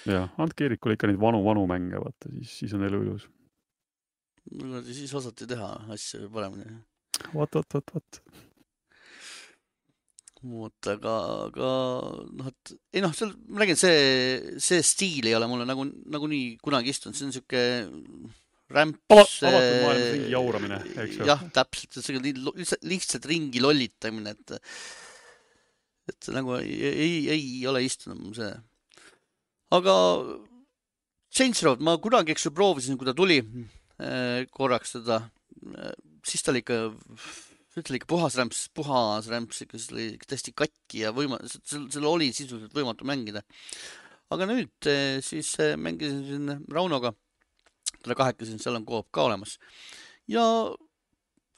[0.09, 3.27] jah, andke Eerikule ikka neid vanu-vanu mänge, vaata, siis, siis on elu ilus.
[4.89, 6.81] siis osati teha asju paremini.
[7.33, 8.23] vot, vot, vot, vot
[10.43, 11.15] vot, aga,
[11.47, 11.71] aga
[12.35, 16.57] noh, et ei noh, seal ma räägin, see, see stiil ei ole mulle nagu, nagunii
[16.63, 17.61] kunagi istunud, see on sihuke
[18.73, 19.37] rämps.
[19.47, 21.27] avatud maailmas ringi jauramine, eks ju.
[21.29, 24.73] jah, täpselt, see on lihtsalt, lihtsalt ringi lollitamine, et,
[26.11, 28.51] et nagu ei, ei, ei ole istunud mul see.
[29.79, 29.95] aga
[31.33, 35.23] Saints Row, ma kunagi, eks ju, proovisin, kui ta tuli eh, korraks teda,
[35.71, 35.95] eh,
[36.27, 36.83] siis ta oli ikka
[37.73, 42.05] see oli ikka puhas rämps, puhas rämps, ikka see oli täiesti katki ja võima-, seal,
[42.05, 43.41] oli sisuliselt võimatu mängida.
[44.33, 47.13] aga nüüd eh, siis eh, mängisin siin Raunoga,
[47.99, 49.57] talle kahekesi, seal on koop ka olemas.
[50.29, 50.43] ja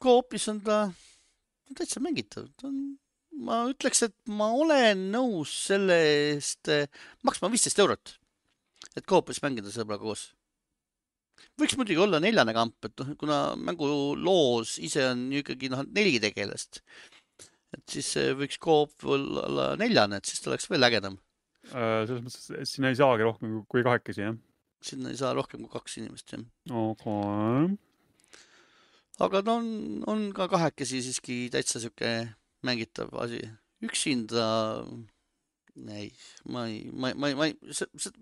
[0.02, 0.86] koopis on ta
[1.76, 2.96] täitsa mängitav, ta on,
[3.46, 5.98] ma ütleks, et ma olen nõus selle
[6.32, 6.88] eest eh,
[7.28, 8.16] maksma viisteist eurot,
[8.96, 10.30] et koopis mängida sõbraga koos.
[11.60, 16.82] Võiks muidugi olla neljane kamp, et noh, kuna mänguloos ise on ikkagi noh, neli tegelast,
[17.76, 21.18] et siis eh, võiks koop olla neljane, et siis ta oleks veel ägedam.
[21.72, 24.38] Äh, selles mõttes, et sinna ei saagi rohkem kui kahekesi, jah?
[24.86, 26.44] sinna ei saa rohkem kui kaks inimest, jah.
[26.70, 27.16] aga
[29.24, 29.68] aga ta on,
[30.10, 32.12] on ka kahekesi siiski täitsa sihuke
[32.66, 33.40] mängitav asi.
[33.84, 34.46] üksinda,
[35.92, 36.10] ei,
[36.48, 37.56] ma ei, ma, ma, ma ei,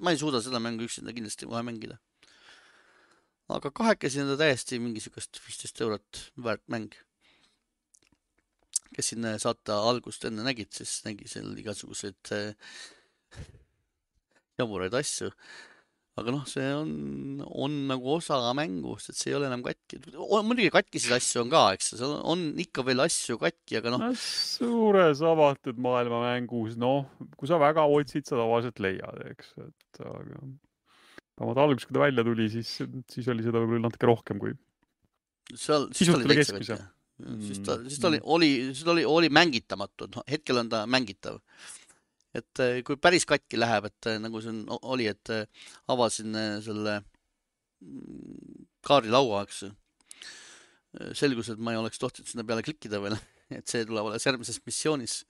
[0.02, 1.98] ma ei suuda seda mängu üksinda kindlasti kohe mängida.
[3.52, 6.94] Aga kahekesi on ta täiesti mingi siukest viisteist eurot väärt mäng.
[8.94, 12.54] kes siin saate algust enne nägid, siis nägi seal igasuguseid äh,
[14.58, 15.32] jaburaid asju
[16.14, 16.90] aga noh, see on,
[17.42, 19.98] on nagu osa mängust, et see ei ole enam katki.
[20.46, 24.12] muidugi katkiseid asju on ka, eks, seal on ikka veel asju katki, aga noh no,.
[24.18, 30.44] suures avatud maailma mängus, noh, kui sa väga otsid, sa tavaliselt leiad, eks, et aga
[31.38, 32.74] vähemalt alguses, kui ta välja tuli, siis,
[33.10, 34.56] siis oli seda võib-olla natuke rohkem kui.
[35.52, 36.82] seal, siis ta oli täitsa katki.
[37.46, 40.84] siis ta, siis ta oli, oli, siis ta oli, oli mängitamatu, noh, hetkel on ta
[40.90, 41.40] mängitav
[42.34, 45.46] et äh, kui päris katki läheb, et äh, nagu siin oli, et äh,
[45.90, 46.34] avasin
[46.64, 49.64] selle mm, kaardilaua, eks.
[51.18, 53.16] selgus, et ma ei oleks tohtinud sinna peale klikkida veel,
[53.58, 55.22] et see tuleb alles järgmises missioonis.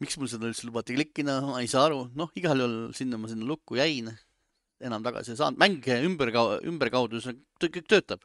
[0.00, 3.30] miks mul seda üldse lubati klikkida, ma ei saa aru, noh, igal juhul sinna ma
[3.32, 4.10] sinna lukku jäin,
[4.84, 6.32] enam tagasi ei saanud, mäng ümber,
[6.68, 8.22] ümberkaudu, see kõik töötab.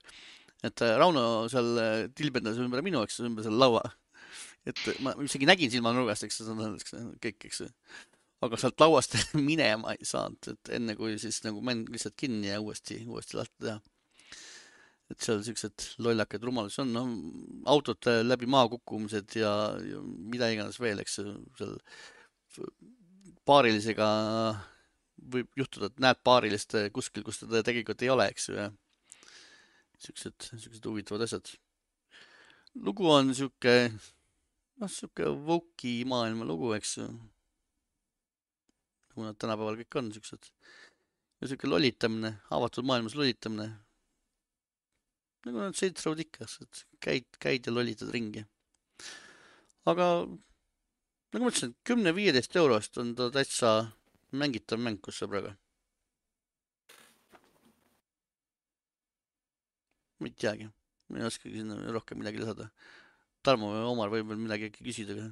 [0.63, 3.85] et Rauno seal tilbendas ümber minu, eks, ümber selle laua
[4.67, 6.41] et ma isegi nägin silmanurgast, eks
[7.23, 7.63] kõik, eks.
[8.45, 9.17] aga sealt lauast
[9.49, 13.65] minema ei saanud, et enne kui siis nagu mäng lihtsalt kinni ja uuesti, uuesti lahti
[13.65, 13.79] teha.
[15.11, 17.09] et seal siuksed lollakad rumalusi on, noh,
[17.73, 19.51] autode läbi maa kukkumised ja,
[19.83, 21.19] ja mida iganes veel, eks
[21.57, 21.75] seal
[23.47, 24.07] paarilisega
[25.21, 28.71] võib juhtuda, et näed paarilist kuskil, kus teda tegelikult ei ole, eks ju, ja
[30.01, 31.51] siuksed, siuksed huvitavad asjad.
[32.75, 33.75] lugu on sihuke
[34.81, 37.07] noh, sihuke woke'i maailma lugu, eks ju.
[39.11, 40.51] nagu nad tänapäeval kõik on, siuksed.
[41.41, 43.69] ja sihuke lollitamine, avatud maailmas lollitamine.
[45.45, 48.45] nagu nad Row ikka, et käid, käid ja lollitad ringi.
[49.85, 50.07] aga
[51.31, 53.91] nagu ma ütlesin, kümne-viieteist eurost on ta täitsa
[54.31, 55.55] mängitav mäng koos sõbraga.
[60.21, 60.67] ma ei teagi,
[61.09, 62.67] ma ei oskagi sinna rohkem midagi lisada
[63.41, 65.23] Tarmo või Omar võib veel midagi äkki küsida ka?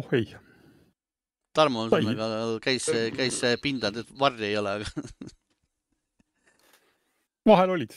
[0.00, 0.30] oh ei.
[1.56, 2.26] Tarmo on sellega,
[2.64, 5.04] käis, käis pindanud, et varri ei ole, aga
[7.50, 7.94] vahel olid.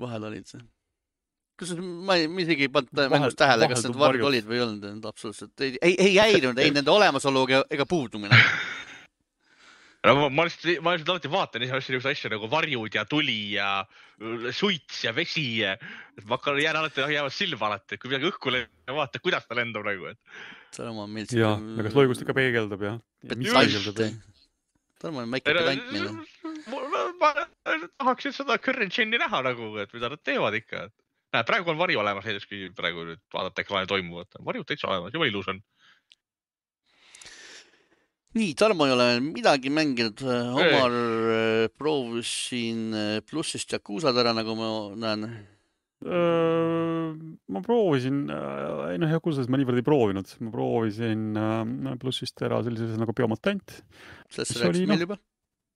[0.00, 0.56] vahel olid.
[1.58, 4.64] Kas ma ei, ma isegi ei pannud mängus tähele, kas need varjud olid või ei
[4.66, 8.38] olnud, absoluutselt ei, ei, ei häirinud ei nende olemasolu ega, ega puudumine
[10.06, 13.70] no ma, ma lihtsalt, ma lihtsalt alati vaatan niisuguseid asju nagu varjud ja tuli ja
[13.82, 15.48] äh, suits ja vesi.
[15.64, 19.46] et ma hakkan, jään alati, jäävad silma alati, et kui midagi õhku lendab, vaata, kuidas
[19.48, 20.18] ta lendab nagu, et.
[20.76, 24.10] Tarmo on meil ja, ja kas loigust ikka peegeldab ja, ja ja.
[24.98, 26.10] Tarmo on väike pedant meil.
[27.18, 27.32] ma
[27.98, 30.88] tahaks seda current gen'i näha nagu, et mida nad teevad ikka.
[31.32, 35.14] Näed, praegu on vari olemas, näiteks kui praegu nüüd vaadata ekraani toimuvat, varjud täitsa olemas,
[35.14, 35.62] jube ilus on
[38.38, 44.56] nii, Tarmo ei ole midagi mänginud, Omar äh, proovis siin äh, plussist Yakuzat ära, nagu
[44.58, 45.30] ma näen.
[45.98, 51.40] ma proovisin, äh, ei noh, Yakuzas ma niivõrd ei proovinud, ma proovisin
[51.98, 53.80] plussist ära sellise nagu Biomutant.
[54.30, 55.18] sellest sa rääkisid meil juba?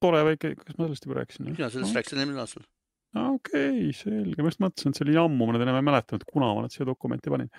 [0.02, 1.50] tore väike, kas ma sellest juba rääkisin?
[1.50, 1.98] mina sellest no.
[1.98, 2.68] rääkisin eelmine aastal.
[3.12, 6.24] Okei okay,, selge, ma just mõtlesin, et see oli ammu, ma nüüd enam ei mäletanud,
[6.28, 7.50] kuna ma nad siia dokumenti panin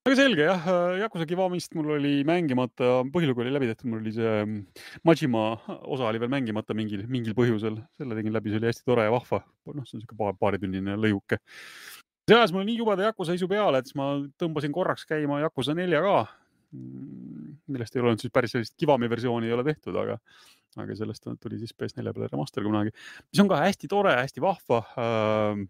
[0.00, 0.68] väga selge jah,
[1.02, 5.42] Yakuza Kiwamist mul oli mängimata, põhilugu oli läbi tehtud, mul oli see mm, Majima
[5.84, 9.12] osa oli veel mängimata mingil, mingil põhjusel, selle tegin läbi, see oli hästi tore ja
[9.12, 9.42] vahva.
[9.74, 11.38] noh, see on siuke paar, paaritunnine lõiuke.
[12.24, 15.76] see ajas mul nii jubeda Yakuza isu peale, et siis ma tõmbasin korraks käima Yakuza
[15.76, 16.16] nelja ka,
[16.72, 17.39] mm,
[17.72, 20.18] millest ei ole nüüd siis päris sellist Kiwami versiooni ei ole tehtud, aga,
[20.80, 22.94] aga sellest tuli siis PS4 peale remaster kunagi,
[23.30, 25.66] mis on ka hästi tore, hästi vahva äh,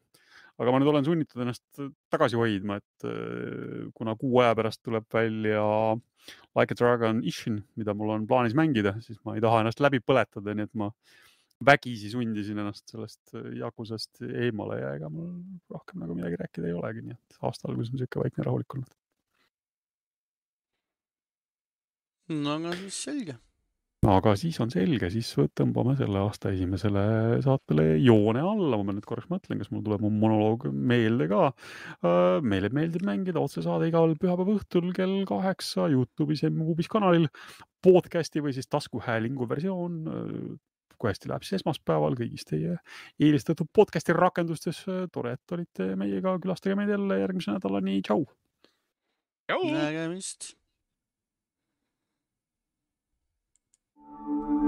[0.60, 1.82] aga ma nüüd olen sunnitud ennast
[2.12, 5.64] tagasi hoidma, et äh, kuna kuu aja pärast tuleb välja
[6.58, 10.02] Like a Dragon Ishin, mida mul on plaanis mängida, siis ma ei taha ennast läbi
[10.04, 10.90] põletada, nii et ma
[11.64, 15.32] vägisi sundisin ennast sellest Yakusast eemale ja ega mul
[15.72, 18.99] rohkem nagu midagi rääkida ei olegi, nii et aasta alguses on niisugune vaikne rahulik olnud.
[22.30, 23.36] No aga siis selge.
[24.10, 25.28] aga siis on selge, siis
[25.58, 27.02] tõmbame selle aasta esimesele
[27.44, 31.50] saatele joone alla, ma nüüd korraks mõtlen, kas mul tuleb mu monoloog meelde ka.
[32.46, 37.28] meile meeldib mängida otsesaade igal pühapäeva õhtul kell kaheksa Youtube'is ja Muubis kanalil.
[37.84, 40.02] podcast'i või siis taskuhäälingu versioon
[41.00, 42.76] kui hästi läheb, siis esmaspäeval kõigis teie
[43.16, 44.84] eelistatud podcast'i rakendustes.
[45.12, 48.24] tore, et olite meiega, külastage meid jälle järgmise nädalani, tšau.
[49.48, 49.62] tšau.
[49.72, 50.59] nägemist
[54.26, 54.59] Thank you.